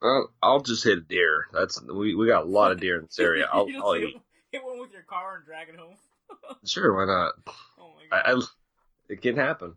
well, 0.00 0.30
I'll 0.42 0.60
just 0.60 0.84
hit 0.84 0.98
a 0.98 1.00
deer. 1.02 1.46
That's 1.52 1.80
we 1.82 2.14
we 2.14 2.26
got 2.26 2.44
a 2.44 2.48
lot 2.48 2.72
of 2.72 2.80
deer 2.80 2.96
in 2.98 3.02
this 3.06 3.18
area. 3.28 3.48
I'll, 3.52 3.68
I'll 3.82 3.92
hit, 3.94 4.08
eat. 4.10 4.22
hit 4.52 4.64
one 4.64 4.78
with 4.80 4.92
your 4.92 5.02
car 5.02 5.36
and 5.36 5.44
drag 5.44 5.68
it 5.68 5.76
home. 5.76 5.96
Sure, 6.64 6.92
why 6.94 7.06
not? 7.06 7.32
Oh 7.80 7.92
my 7.96 8.04
god. 8.10 8.22
I, 8.26 8.32
I, 8.32 8.42
it 9.08 9.22
can 9.22 9.36
happen. 9.36 9.74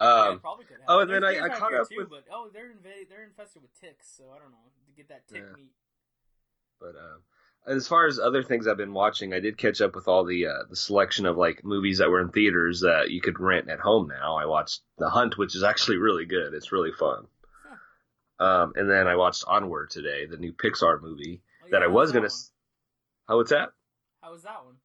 yeah, 0.00 0.06
Um, 0.28 0.34
it 0.36 0.40
probably 0.42 0.64
could. 0.66 0.76
Have. 0.76 0.88
oh, 0.88 1.00
and 1.00 1.10
then 1.10 1.24
I- 1.24 1.40
I 1.40 1.48
caught 1.48 1.72
up 1.72 1.88
too, 1.88 1.96
with- 1.98 2.10
But 2.10 2.24
oh, 2.30 2.48
they're 2.52 2.70
invaded. 2.70 3.08
They're 3.08 3.24
infested 3.24 3.62
with 3.62 3.72
ticks, 3.80 4.06
so 4.16 4.24
I 4.34 4.38
don't 4.38 4.50
know 4.50 4.60
to 4.90 4.96
get 4.96 5.08
that 5.08 5.26
tick 5.28 5.42
Yeah. 5.42 5.54
meat. 5.56 5.72
But 6.80 6.96
um, 6.96 7.22
as 7.66 7.86
far 7.86 8.06
as 8.06 8.18
other 8.18 8.42
things 8.42 8.66
I've 8.66 8.76
been 8.76 8.94
watching, 8.94 9.32
I 9.34 9.40
did 9.40 9.58
catch 9.58 9.80
up 9.80 9.94
with 9.94 10.08
all 10.08 10.24
the 10.24 10.46
uh, 10.46 10.64
the 10.68 10.76
selection 10.76 11.26
of 11.26 11.36
like 11.36 11.64
movies 11.64 11.98
that 11.98 12.08
were 12.10 12.20
in 12.20 12.30
theaters 12.30 12.80
that 12.80 13.10
you 13.10 13.20
could 13.20 13.38
rent 13.38 13.68
at 13.68 13.80
home 13.80 14.08
now. 14.08 14.36
I 14.36 14.46
watched 14.46 14.80
The 14.98 15.10
Hunt, 15.10 15.36
which 15.36 15.54
is 15.54 15.62
actually 15.62 15.98
really 15.98 16.24
good. 16.24 16.54
It's 16.54 16.72
really 16.72 16.92
fun. 16.92 17.26
Um, 18.38 18.72
and 18.74 18.88
then 18.88 19.06
I 19.06 19.16
watched 19.16 19.44
Onward 19.46 19.90
today, 19.90 20.24
the 20.24 20.38
new 20.38 20.54
Pixar 20.54 21.02
movie 21.02 21.42
Oh, 21.62 21.66
yeah, 21.66 21.72
that 21.72 21.82
I 21.82 21.86
was 21.88 22.10
that 22.10 22.14
gonna. 22.14 22.28
one? 22.28 22.38
How 23.28 23.36
was 23.36 23.50
that? 23.50 23.68
How 24.22 24.32
was 24.32 24.42
that 24.44 24.64
one? 24.64 24.76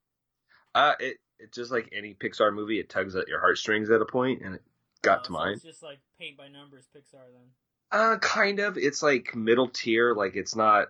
Uh, 0.75 0.95
it 0.99 1.17
it's 1.39 1.55
just 1.55 1.71
like 1.71 1.87
any 1.93 2.13
Pixar 2.13 2.53
movie. 2.53 2.79
It 2.81 2.89
tugs 2.89 3.15
at 3.15 3.29
your 3.29 3.39
heartstrings 3.39 3.89
at 3.89 4.01
a 4.01 4.05
point, 4.05 4.41
and 4.43 4.55
it 4.55 4.61
got 5.01 5.19
Oh, 5.19 5.23
to 5.23 5.27
so 5.27 5.33
mine. 5.33 5.53
It's 5.53 5.63
just 5.63 5.81
like 5.83 5.99
paint 6.19 6.35
by 6.35 6.49
numbers 6.49 6.89
Pixar 6.93 7.31
then. 7.33 7.51
Uh, 7.95 8.17
kind 8.17 8.59
of. 8.59 8.77
It's 8.77 9.01
like 9.01 9.33
middle 9.35 9.69
tier. 9.69 10.13
Like 10.13 10.35
it's 10.35 10.55
not 10.55 10.89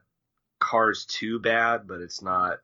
Cars 0.60 1.06
too 1.06 1.39
bad, 1.39 1.88
but 1.88 2.02
it's 2.02 2.22
not. 2.22 2.58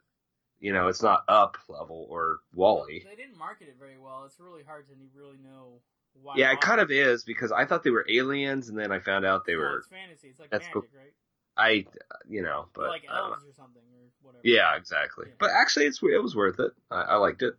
You 0.59 0.73
know, 0.73 0.87
it's 0.89 1.01
not 1.01 1.23
up 1.27 1.57
level 1.69 2.05
or 2.09 2.39
WALL-E. 2.53 3.03
They 3.07 3.15
didn't 3.15 3.37
market 3.37 3.67
it 3.67 3.77
very 3.79 3.97
well. 3.97 4.25
It's 4.25 4.39
really 4.39 4.63
hard 4.63 4.87
to 4.89 4.93
really 5.15 5.37
know 5.43 5.81
why. 6.21 6.35
Yeah, 6.37 6.51
it 6.51 6.61
kind 6.61 6.79
of 6.79 6.91
is 6.91 7.23
because 7.23 7.51
I 7.51 7.65
thought 7.65 7.83
they 7.83 7.89
were 7.89 8.05
aliens, 8.07 8.69
and 8.69 8.77
then 8.77 8.91
I 8.91 8.99
found 8.99 9.25
out 9.25 9.45
they 9.45 9.53
No, 9.53 9.59
were. 9.59 9.77
It's 9.79 9.87
fantasy. 9.87 10.27
It's 10.29 10.39
like 10.39 10.49
that's 10.51 10.65
magic, 10.65 10.73
cool. 10.73 10.83
right? 10.95 11.13
I, 11.57 11.85
you 12.29 12.41
know, 12.43 12.65
but 12.73 12.89
like 12.89 13.03
I 13.11 13.17
don't 13.17 13.29
know. 13.29 13.33
elves 13.33 13.45
or 13.45 13.53
something 13.53 13.81
or 13.81 14.07
whatever. 14.21 14.41
yeah, 14.43 14.75
exactly. 14.75 15.25
Yeah. 15.27 15.35
But 15.39 15.51
actually, 15.51 15.85
it's 15.85 16.01
it 16.01 16.21
was 16.21 16.35
worth 16.35 16.59
it. 16.59 16.71
I, 16.89 17.01
I 17.01 17.15
liked 17.17 17.41
it. 17.41 17.55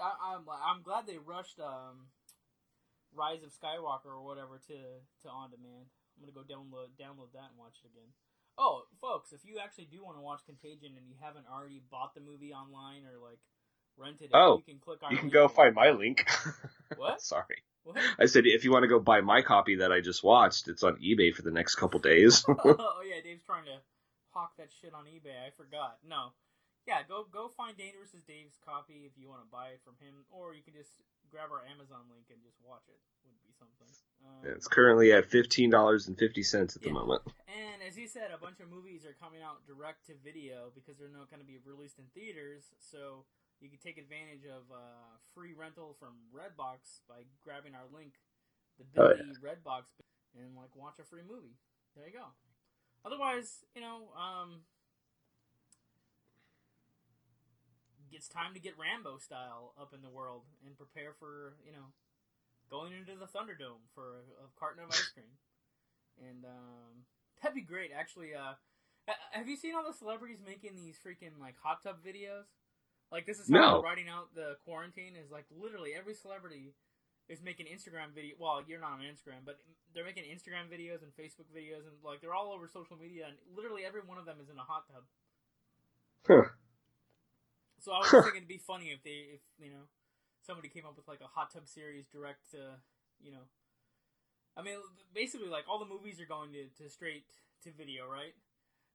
I, 0.00 0.34
I'm 0.34 0.44
I'm 0.48 0.82
glad 0.82 1.06
they 1.06 1.18
rushed 1.18 1.60
um, 1.60 2.06
Rise 3.14 3.42
of 3.42 3.52
Skywalker 3.52 4.10
or 4.10 4.24
whatever 4.24 4.60
to 4.68 4.78
to 5.22 5.28
on 5.28 5.50
demand. 5.50 5.88
I'm 6.16 6.24
gonna 6.24 6.36
go 6.36 6.44
download 6.44 6.92
download 7.00 7.32
that 7.34 7.52
and 7.52 7.58
watch 7.58 7.80
it 7.84 7.88
again. 7.92 8.08
Oh, 8.58 8.84
folks, 9.00 9.32
if 9.32 9.44
you 9.44 9.58
actually 9.62 9.88
do 9.90 10.04
want 10.04 10.16
to 10.18 10.20
watch 10.20 10.44
Contagion 10.44 10.92
and 10.96 11.08
you 11.08 11.16
haven't 11.20 11.46
already 11.48 11.80
bought 11.90 12.14
the 12.14 12.20
movie 12.20 12.52
online 12.52 13.02
or 13.08 13.16
like 13.18 13.40
rented 13.96 14.28
it, 14.28 14.36
Oh, 14.36 14.58
you 14.58 14.74
can 14.74 14.80
click 14.80 15.02
on. 15.02 15.12
You 15.12 15.18
can 15.18 15.30
go 15.30 15.48
find 15.48 15.74
my 15.74 15.90
link. 15.90 16.26
What? 16.96 17.22
Sorry. 17.22 17.64
What? 17.84 17.96
I 18.18 18.26
said 18.26 18.44
if 18.44 18.64
you 18.64 18.70
want 18.70 18.84
to 18.84 18.88
go 18.88 19.00
buy 19.00 19.22
my 19.22 19.40
copy 19.40 19.76
that 19.76 19.90
I 19.90 20.02
just 20.02 20.22
watched, 20.22 20.68
it's 20.68 20.82
on 20.82 20.96
eBay 20.96 21.32
for 21.34 21.40
the 21.40 21.50
next 21.50 21.76
couple 21.76 22.00
days. 22.00 22.44
oh 22.64 23.00
yeah, 23.00 23.20
Dave's 23.24 23.42
trying 23.42 23.64
to 23.64 23.80
hawk 24.30 24.52
that 24.58 24.68
shit 24.80 24.92
on 24.92 25.06
eBay. 25.06 25.40
I 25.40 25.56
forgot. 25.56 25.96
No, 26.06 26.36
yeah, 26.86 27.00
go 27.08 27.26
go 27.30 27.48
find 27.48 27.76
Dangerous 27.76 28.14
as 28.14 28.22
Dave's 28.22 28.58
copy 28.64 29.06
if 29.06 29.16
you 29.16 29.28
want 29.28 29.42
to 29.42 29.50
buy 29.50 29.68
it 29.72 29.80
from 29.84 29.94
him, 30.04 30.26
or 30.30 30.54
you 30.54 30.62
can 30.62 30.74
just 30.74 30.90
grab 31.32 31.48
our 31.48 31.64
Amazon 31.64 32.04
link 32.12 32.28
and 32.28 32.38
just 32.44 32.60
watch 32.60 32.84
it. 32.92 33.00
Would 33.24 33.40
be 33.40 33.54
something. 33.56 33.88
Um, 34.20 34.44
it's 34.44 34.68
currently 34.68 35.10
at 35.16 35.26
fifteen 35.26 35.70
dollars 35.72 36.06
and 36.06 36.18
fifty 36.18 36.42
cents 36.44 36.76
at 36.76 36.82
the 36.82 36.92
moment. 36.92 37.22
And 37.48 37.80
as 37.80 37.96
he 37.96 38.06
said, 38.06 38.30
a 38.34 38.38
bunch 38.38 38.60
of 38.60 38.68
movies 38.68 39.06
are 39.08 39.16
coming 39.16 39.40
out 39.40 39.64
direct 39.66 40.06
to 40.06 40.14
video 40.20 40.70
because 40.76 41.00
they're 41.00 41.10
not 41.10 41.30
going 41.32 41.40
to 41.40 41.46
be 41.48 41.58
released 41.64 41.98
in 41.98 42.06
theaters. 42.12 42.70
So 42.78 43.24
you 43.62 43.70
can 43.70 43.78
take 43.78 43.96
advantage 43.96 44.44
of 44.44 44.66
uh, 44.74 45.16
free 45.34 45.54
rental 45.54 45.96
from 45.98 46.18
Redbox 46.34 47.06
by 47.08 47.24
grabbing 47.46 47.74
our 47.78 47.86
link, 47.94 48.18
the 48.78 48.84
Oh, 48.98 49.14
Billy 49.14 49.38
Redbox, 49.38 49.86
and 50.34 50.54
like 50.58 50.74
watch 50.74 50.98
a 50.98 51.06
free 51.06 51.22
movie. 51.22 51.56
There 51.96 52.06
you 52.06 52.18
go. 52.18 52.26
Otherwise, 53.06 53.62
you 53.74 53.82
know, 53.82 54.10
um, 54.18 54.62
it's 58.12 58.28
time 58.28 58.54
to 58.54 58.60
get 58.60 58.78
Rambo 58.78 59.18
style 59.18 59.74
up 59.80 59.92
in 59.94 60.02
the 60.02 60.10
world 60.10 60.42
and 60.64 60.76
prepare 60.76 61.12
for 61.18 61.54
you 61.64 61.72
know 61.72 61.92
going 62.70 62.92
into 62.92 63.12
the 63.18 63.26
Thunderdome 63.26 63.84
for 63.94 64.22
a, 64.40 64.44
a 64.44 64.48
carton 64.58 64.82
of 64.84 64.90
ice 64.90 65.10
cream. 65.14 65.26
And 66.20 66.44
um, 66.44 67.08
that'd 67.40 67.56
be 67.56 67.64
great. 67.64 67.90
Actually, 67.90 68.36
uh, 68.36 68.52
have 69.32 69.48
you 69.48 69.56
seen 69.56 69.74
all 69.74 69.82
the 69.82 69.96
celebrities 69.96 70.38
making 70.44 70.76
these 70.76 71.00
freaking 71.00 71.40
like 71.40 71.56
hot 71.56 71.82
tub 71.82 72.04
videos? 72.04 72.52
Like 73.10 73.24
this 73.24 73.40
is 73.40 73.48
how 73.48 73.56
No. 73.58 73.70
they're 73.80 73.88
writing 73.88 74.08
out 74.12 74.28
the 74.36 74.56
quarantine. 74.62 75.16
Is 75.16 75.32
like 75.32 75.46
literally 75.50 75.96
every 75.96 76.12
celebrity 76.12 76.74
is 77.32 77.40
making 77.42 77.64
Instagram 77.66 78.12
video. 78.14 78.36
Well, 78.38 78.60
you're 78.68 78.78
not 78.78 78.92
on 79.00 79.08
Instagram, 79.08 79.40
but 79.44 79.56
they're 79.96 80.04
making 80.04 80.24
Instagram 80.28 80.68
videos 80.68 81.00
and 81.00 81.10
Facebook 81.16 81.48
videos, 81.48 81.88
and 81.88 81.96
like 82.04 82.20
they're 82.20 82.34
all 82.36 82.52
over 82.52 82.68
social 82.68 82.96
media. 83.00 83.32
And 83.32 83.36
literally 83.56 83.82
every 83.88 84.02
one 84.04 84.18
of 84.20 84.26
them 84.28 84.36
is 84.38 84.50
in 84.52 84.58
a 84.60 84.62
hot 84.68 84.84
tub. 84.86 85.02
Huh. 86.28 86.52
So 87.82 87.90
I 87.90 87.98
was 87.98 88.14
thinking 88.14 88.46
it'd 88.46 88.48
be 88.48 88.62
funny 88.62 88.94
if 88.94 89.02
they, 89.02 89.34
if 89.34 89.42
you 89.58 89.70
know, 89.74 89.90
somebody 90.46 90.70
came 90.70 90.86
up 90.86 90.94
with 90.94 91.10
like 91.10 91.18
a 91.20 91.26
hot 91.26 91.50
tub 91.50 91.66
series 91.66 92.06
direct 92.06 92.46
to, 92.54 92.78
you 93.18 93.34
know, 93.34 93.50
I 94.56 94.62
mean, 94.62 94.78
basically 95.10 95.48
like 95.50 95.66
all 95.66 95.82
the 95.82 95.90
movies 95.90 96.20
are 96.22 96.30
going 96.30 96.54
to, 96.54 96.70
to 96.78 96.86
straight 96.88 97.26
to 97.66 97.74
video, 97.74 98.06
right? 98.06 98.38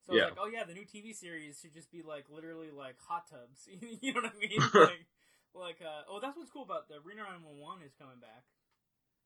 So 0.07 0.15
Yeah. 0.15 0.31
it's 0.31 0.39
like, 0.39 0.39
oh 0.39 0.47
yeah, 0.47 0.63
the 0.63 0.73
new 0.73 0.87
TV 0.87 1.11
series 1.11 1.59
should 1.59 1.73
just 1.75 1.91
be 1.91 1.99
like 2.01 2.31
literally 2.31 2.71
like 2.71 2.95
hot 3.03 3.27
tubs. 3.27 3.67
you 4.01 4.13
know 4.15 4.21
what 4.23 4.31
I 4.31 4.39
mean? 4.39 4.63
like, 4.73 5.03
like, 5.51 5.79
uh, 5.83 6.07
oh, 6.07 6.23
that's 6.23 6.37
what's 6.39 6.51
cool 6.51 6.63
about 6.63 6.87
the 6.87 7.03
Reno 7.03 7.27
911 7.27 7.83
is 7.83 7.91
coming 7.99 8.23
back 8.23 8.47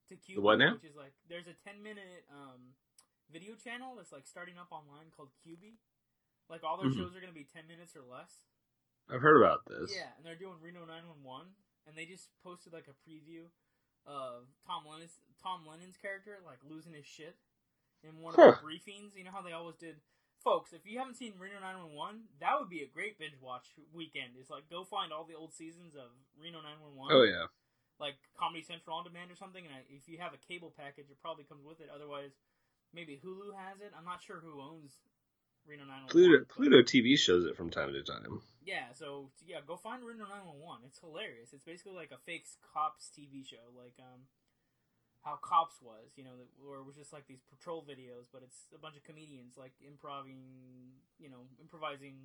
to 0.09 0.17
Quibi, 0.17 0.41
what 0.41 0.57
now? 0.57 0.73
which 0.73 0.89
is 0.89 0.97
like 0.97 1.13
there's 1.29 1.45
a 1.45 1.53
10 1.53 1.83
minute 1.85 2.25
um 2.33 2.73
video 3.29 3.53
channel 3.53 3.93
that's 3.95 4.11
like 4.11 4.25
starting 4.25 4.57
up 4.57 4.73
online 4.73 5.13
called 5.13 5.29
Quibi. 5.45 5.77
Like 6.49 6.65
all 6.65 6.81
their 6.81 6.89
Mhm. 6.89 6.97
shows 6.97 7.13
are 7.15 7.21
gonna 7.21 7.31
be 7.37 7.45
10 7.45 7.67
minutes 7.69 7.93
or 7.95 8.01
less. 8.01 8.49
I've 9.11 9.21
heard 9.21 9.37
about 9.37 9.67
this. 9.67 9.91
Yeah, 9.91 10.09
and 10.15 10.23
they're 10.23 10.39
doing 10.39 10.55
Reno 10.63 10.87
911, 10.87 11.51
and 11.85 11.93
they 11.93 12.07
just 12.07 12.31
posted 12.43 12.71
like 12.71 12.87
a 12.87 12.95
preview 13.03 13.51
of 14.07 14.49
Tom 14.65 14.87
Lennon's 14.87 15.19
Tom 15.41 15.61
Lennon's 15.67 15.97
character 15.97 16.41
like 16.45 16.57
losing 16.65 16.93
his 16.93 17.05
shit 17.05 17.37
in 18.01 18.21
one 18.21 18.33
of 18.33 18.41
the 18.41 18.61
briefings. 18.63 19.13
You 19.13 19.25
know 19.25 19.35
how 19.35 19.41
they 19.43 19.53
always 19.53 19.77
did. 19.77 20.01
Folks, 20.41 20.73
if 20.73 20.81
you 20.89 20.97
haven't 20.97 21.21
seen 21.21 21.37
Reno 21.37 21.61
911, 21.61 22.33
that 22.41 22.57
would 22.57 22.69
be 22.69 22.81
a 22.81 22.89
great 22.89 23.21
binge 23.21 23.37
watch 23.37 23.77
weekend. 23.93 24.33
Is 24.39 24.49
like 24.49 24.65
go 24.69 24.81
find 24.81 25.13
all 25.13 25.25
the 25.25 25.37
old 25.37 25.53
seasons 25.53 25.93
of 25.93 26.09
Reno 26.33 26.63
911. 26.65 27.13
Oh 27.13 27.25
yeah. 27.27 27.45
Like 28.01 28.17
Comedy 28.33 28.65
Central 28.65 28.97
on 28.97 29.05
demand 29.05 29.29
or 29.29 29.37
something. 29.37 29.61
And 29.61 29.73
I, 29.73 29.85
if 29.93 30.09
you 30.09 30.17
have 30.17 30.33
a 30.33 30.41
cable 30.41 30.73
package, 30.73 31.13
it 31.13 31.21
probably 31.21 31.45
comes 31.45 31.61
with 31.61 31.77
it. 31.77 31.93
Otherwise, 31.93 32.33
maybe 32.89 33.21
Hulu 33.21 33.53
has 33.53 33.85
it. 33.85 33.93
I'm 33.93 34.09
not 34.09 34.25
sure 34.25 34.41
who 34.41 34.57
owns 34.57 34.97
Reno 35.71 35.87
911. 35.87 36.11
Pluto 36.11 36.37
Pluto 36.51 36.79
TV 36.83 37.17
shows 37.17 37.45
it 37.47 37.55
from 37.55 37.71
time 37.71 37.93
to 37.95 38.03
time. 38.03 38.43
yeah, 38.67 38.91
so 38.91 39.31
yeah, 39.47 39.63
go 39.65 39.77
find 39.79 40.03
Reno 40.03 40.27
911. 40.27 40.83
It's 40.85 40.99
hilarious. 40.99 41.55
It's 41.55 41.63
basically 41.63 41.95
like 41.95 42.11
a 42.11 42.19
fake 42.27 42.43
cops 42.75 43.07
TV 43.15 43.47
show, 43.47 43.63
like 43.71 43.95
um, 44.03 44.27
how 45.23 45.39
Cops 45.41 45.79
was, 45.81 46.11
you 46.17 46.23
know, 46.25 46.35
or 46.59 46.83
it 46.83 46.85
was 46.85 46.95
just 46.95 47.13
like 47.13 47.25
these 47.27 47.39
patrol 47.49 47.85
videos, 47.87 48.27
but 48.33 48.43
it's 48.43 48.67
a 48.75 48.79
bunch 48.79 48.97
of 48.97 49.03
comedians 49.03 49.55
like 49.55 49.71
improving, 49.79 50.43
you 51.19 51.29
know, 51.29 51.47
improvising. 51.61 52.19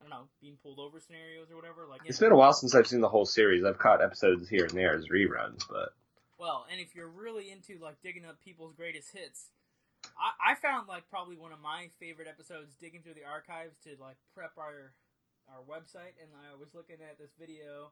I 0.00 0.08
don't 0.08 0.10
know, 0.10 0.26
being 0.40 0.58
pulled 0.60 0.80
over 0.80 0.98
scenarios 0.98 1.46
or 1.52 1.54
whatever. 1.54 1.86
Like 1.88 2.00
It's 2.06 2.18
been 2.18 2.32
a 2.32 2.36
while 2.36 2.52
since 2.52 2.74
I've 2.74 2.88
seen 2.88 3.00
the 3.02 3.08
whole 3.08 3.26
series. 3.26 3.62
I've 3.62 3.78
caught 3.78 4.02
episodes 4.02 4.48
here 4.48 4.64
and 4.64 4.72
there 4.72 4.96
as 4.96 5.06
reruns, 5.06 5.62
but 5.70 5.94
Well, 6.40 6.66
and 6.72 6.80
if 6.80 6.96
you're 6.96 7.06
really 7.06 7.52
into 7.52 7.78
like 7.78 8.02
digging 8.02 8.24
up 8.24 8.40
people's 8.42 8.74
greatest 8.74 9.12
hits, 9.12 9.50
I, 10.18 10.52
I 10.52 10.54
found 10.54 10.88
like 10.88 11.08
probably 11.10 11.36
one 11.36 11.52
of 11.52 11.60
my 11.60 11.88
favorite 12.00 12.28
episodes 12.28 12.74
digging 12.78 13.02
through 13.02 13.18
the 13.18 13.28
archives 13.28 13.76
to 13.84 13.96
like 14.00 14.16
prep 14.34 14.56
our 14.58 14.94
our 15.50 15.62
website, 15.66 16.14
and 16.22 16.30
I 16.32 16.54
was 16.54 16.70
looking 16.74 17.02
at 17.02 17.18
this 17.18 17.34
video, 17.34 17.90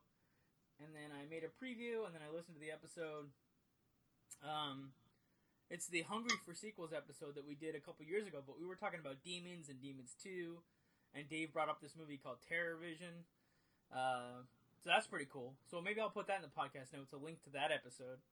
and 0.78 0.94
then 0.94 1.10
I 1.10 1.26
made 1.26 1.42
a 1.42 1.50
preview, 1.50 2.06
and 2.06 2.14
then 2.14 2.22
I 2.22 2.30
listened 2.30 2.56
to 2.56 2.62
the 2.62 2.70
episode. 2.70 3.34
Um, 4.40 4.94
it's 5.68 5.86
the 5.86 6.02
Hungry 6.02 6.38
for 6.46 6.54
Sequels 6.54 6.94
episode 6.94 7.34
that 7.34 7.46
we 7.46 7.54
did 7.54 7.74
a 7.74 7.82
couple 7.82 8.06
years 8.06 8.26
ago, 8.26 8.42
but 8.46 8.58
we 8.58 8.66
were 8.66 8.78
talking 8.78 9.00
about 9.00 9.22
demons 9.22 9.68
and 9.68 9.82
Demons 9.82 10.14
Two, 10.18 10.62
and 11.14 11.28
Dave 11.28 11.52
brought 11.52 11.68
up 11.68 11.80
this 11.82 11.98
movie 11.98 12.18
called 12.18 12.38
Terror 12.46 12.78
Vision. 12.78 13.26
Uh, 13.90 14.46
so 14.82 14.88
that's 14.88 15.06
pretty 15.06 15.28
cool. 15.30 15.54
So 15.70 15.80
maybe 15.80 16.00
I'll 16.00 16.10
put 16.10 16.26
that 16.28 16.40
in 16.40 16.46
the 16.46 16.54
podcast 16.54 16.94
notes, 16.96 17.12
a 17.12 17.18
link 17.18 17.42
to 17.44 17.50
that 17.50 17.70
episode. 17.70 18.22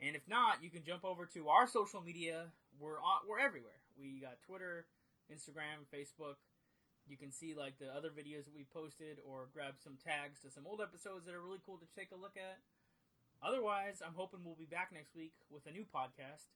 And 0.00 0.14
if 0.14 0.28
not, 0.28 0.62
you 0.62 0.70
can 0.70 0.84
jump 0.84 1.04
over 1.04 1.24
to 1.32 1.48
our 1.48 1.66
social 1.66 2.02
media. 2.02 2.52
We're 2.78 3.00
on, 3.00 3.24
we're 3.28 3.40
everywhere. 3.40 3.80
We 3.96 4.20
got 4.20 4.42
Twitter, 4.44 4.86
Instagram, 5.32 5.88
Facebook. 5.88 6.36
You 7.08 7.16
can 7.16 7.32
see 7.32 7.54
like 7.54 7.78
the 7.78 7.88
other 7.88 8.10
videos 8.10 8.44
that 8.44 8.54
we 8.54 8.66
posted, 8.68 9.18
or 9.24 9.48
grab 9.54 9.74
some 9.78 9.96
tags 9.96 10.40
to 10.40 10.50
some 10.50 10.66
old 10.66 10.80
episodes 10.82 11.24
that 11.24 11.34
are 11.34 11.40
really 11.40 11.62
cool 11.64 11.78
to 11.78 11.88
take 11.96 12.10
a 12.12 12.20
look 12.20 12.36
at. 12.36 12.58
Otherwise, 13.42 14.02
I'm 14.04 14.14
hoping 14.16 14.40
we'll 14.44 14.58
be 14.58 14.66
back 14.68 14.90
next 14.92 15.14
week 15.14 15.32
with 15.48 15.66
a 15.66 15.72
new 15.72 15.84
podcast. 15.84 16.50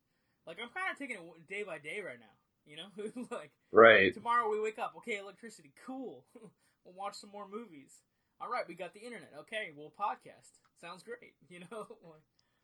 Like 0.47 0.59
I'm 0.61 0.73
kind 0.75 0.91
of 0.91 0.99
taking 0.99 1.17
it 1.17 1.49
day 1.49 1.63
by 1.63 1.79
day 1.79 2.03
right 2.05 2.19
now. 2.19 2.35
You 2.67 2.77
know, 2.77 2.91
like 3.37 3.53
right. 3.73 4.13
tomorrow 4.13 4.51
we 4.51 4.61
wake 4.61 4.79
up. 4.79 4.93
Okay, 4.99 5.19
electricity, 5.19 5.73
cool. 5.87 6.25
we'll 6.85 6.95
watch 6.95 7.15
some 7.15 7.31
more 7.31 7.49
movies. 7.49 8.03
All 8.41 8.51
right, 8.51 8.65
we 8.67 8.75
got 8.75 8.93
the 8.93 9.01
internet. 9.01 9.33
Okay, 9.41 9.71
we'll 9.77 9.93
podcast. 9.93 10.61
Sounds 10.81 11.03
great. 11.03 11.35
You 11.49 11.61
know. 11.71 11.87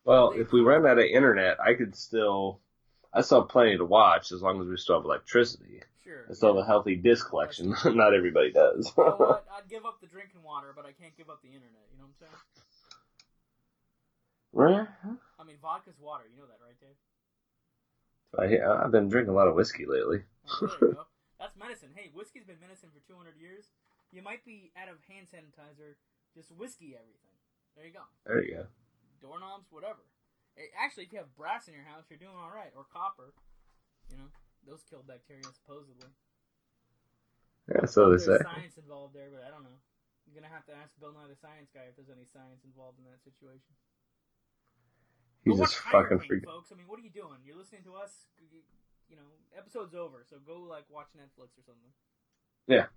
Well, 0.07 0.31
if 0.31 0.53
we 0.53 0.61
run 0.61 0.87
out 0.87 0.99
of 0.99 1.03
internet, 1.03 1.59
I 1.59 1.73
could 1.73 1.93
still, 1.93 2.61
I 3.13 3.19
still 3.19 3.41
have 3.41 3.49
plenty 3.49 3.75
to 3.75 3.83
watch 3.83 4.31
as 4.31 4.41
long 4.41 4.61
as 4.61 4.67
we 4.67 4.77
still 4.77 4.95
have 4.95 5.03
electricity. 5.03 5.83
Sure. 6.01 6.23
I 6.29 6.33
still 6.33 6.55
have 6.55 6.63
a 6.63 6.65
healthy 6.65 6.95
disc 6.95 7.27
collection. 7.27 7.75
Not 7.85 8.15
everybody 8.15 8.53
does. 8.53 8.93
You 8.97 9.03
know? 9.03 9.41
I'd 9.51 9.67
give 9.67 9.85
up 9.85 9.99
the 9.99 10.07
drinking 10.07 10.43
water, 10.47 10.71
but 10.73 10.85
I 10.85 10.95
can't 10.95 11.11
give 11.17 11.29
up 11.29 11.41
the 11.41 11.51
internet. 11.51 11.83
You 11.91 11.99
know 11.99 12.07
what 12.07 12.23
I'm 12.23 12.23
saying? 12.23 12.39
Right? 14.55 14.87
I 15.37 15.43
mean, 15.43 15.57
vodka's 15.61 15.99
water. 15.99 16.23
You 16.31 16.39
know 16.39 16.47
that, 16.47 16.63
right, 16.63 16.79
Dave? 16.79 16.95
I, 18.63 18.85
I've 18.85 18.91
been 18.91 19.09
drinking 19.09 19.33
a 19.33 19.35
lot 19.35 19.49
of 19.49 19.55
whiskey 19.55 19.85
lately. 19.85 20.23
Oh, 20.47 20.67
there 20.79 20.87
you 20.87 20.95
go. 20.95 21.07
That's 21.37 21.57
medicine. 21.59 21.89
Hey, 21.93 22.11
whiskey's 22.15 22.45
been 22.47 22.63
medicine 22.63 22.95
for 22.95 23.03
200 23.11 23.35
years. 23.35 23.65
You 24.13 24.21
might 24.21 24.45
be 24.45 24.71
out 24.79 24.87
of 24.87 25.03
hand 25.11 25.27
sanitizer, 25.27 25.99
just 26.33 26.55
whiskey 26.55 26.95
everything. 26.95 27.35
There 27.75 27.85
you 27.85 27.91
go. 27.91 28.07
There 28.25 28.41
you 28.41 28.55
go. 28.55 28.67
Doorknobs, 29.21 29.67
whatever. 29.71 30.03
Actually, 30.73 31.05
if 31.05 31.13
you 31.13 31.19
have 31.21 31.29
brass 31.37 31.67
in 31.67 31.73
your 31.73 31.85
house, 31.85 32.09
you're 32.09 32.17
doing 32.17 32.33
all 32.33 32.49
right. 32.49 32.73
Or 32.73 32.85
copper. 32.89 33.33
You 34.09 34.17
know, 34.17 34.29
those 34.65 34.81
kill 34.89 35.03
bacteria 35.05 35.45
supposedly. 35.51 36.09
Yeah, 37.67 37.85
so 37.85 38.09
they 38.09 38.17
say. 38.17 38.39
science 38.39 38.79
involved 38.79 39.13
there, 39.13 39.27
but 39.27 39.43
I 39.43 39.51
don't 39.51 39.67
know. 39.67 39.77
You're 40.23 40.39
gonna 40.39 40.51
have 40.51 40.65
to 40.67 40.75
ask 40.75 40.91
Bill 40.99 41.11
Nye 41.11 41.27
the 41.27 41.39
Science 41.39 41.71
Guy 41.71 41.87
if 41.91 41.95
there's 41.99 42.11
any 42.11 42.23
science 42.27 42.63
involved 42.63 42.99
in 42.99 43.05
that 43.07 43.19
situation. 43.23 43.75
He's 45.43 45.59
just 45.59 45.79
fucking 45.87 46.19
freaking. 46.19 46.43
folks. 46.43 46.71
I 46.71 46.75
mean, 46.75 46.87
what 46.87 46.99
are 46.99 47.05
you 47.05 47.13
doing? 47.13 47.39
You're 47.47 47.55
listening 47.55 47.83
to 47.87 47.95
us. 47.95 48.27
You 49.07 49.15
know, 49.15 49.27
episode's 49.55 49.95
over, 49.95 50.23
so 50.27 50.35
go 50.43 50.59
like 50.67 50.83
watch 50.91 51.07
Netflix 51.15 51.55
or 51.55 51.63
something. 51.63 51.91
Yeah. 52.67 52.91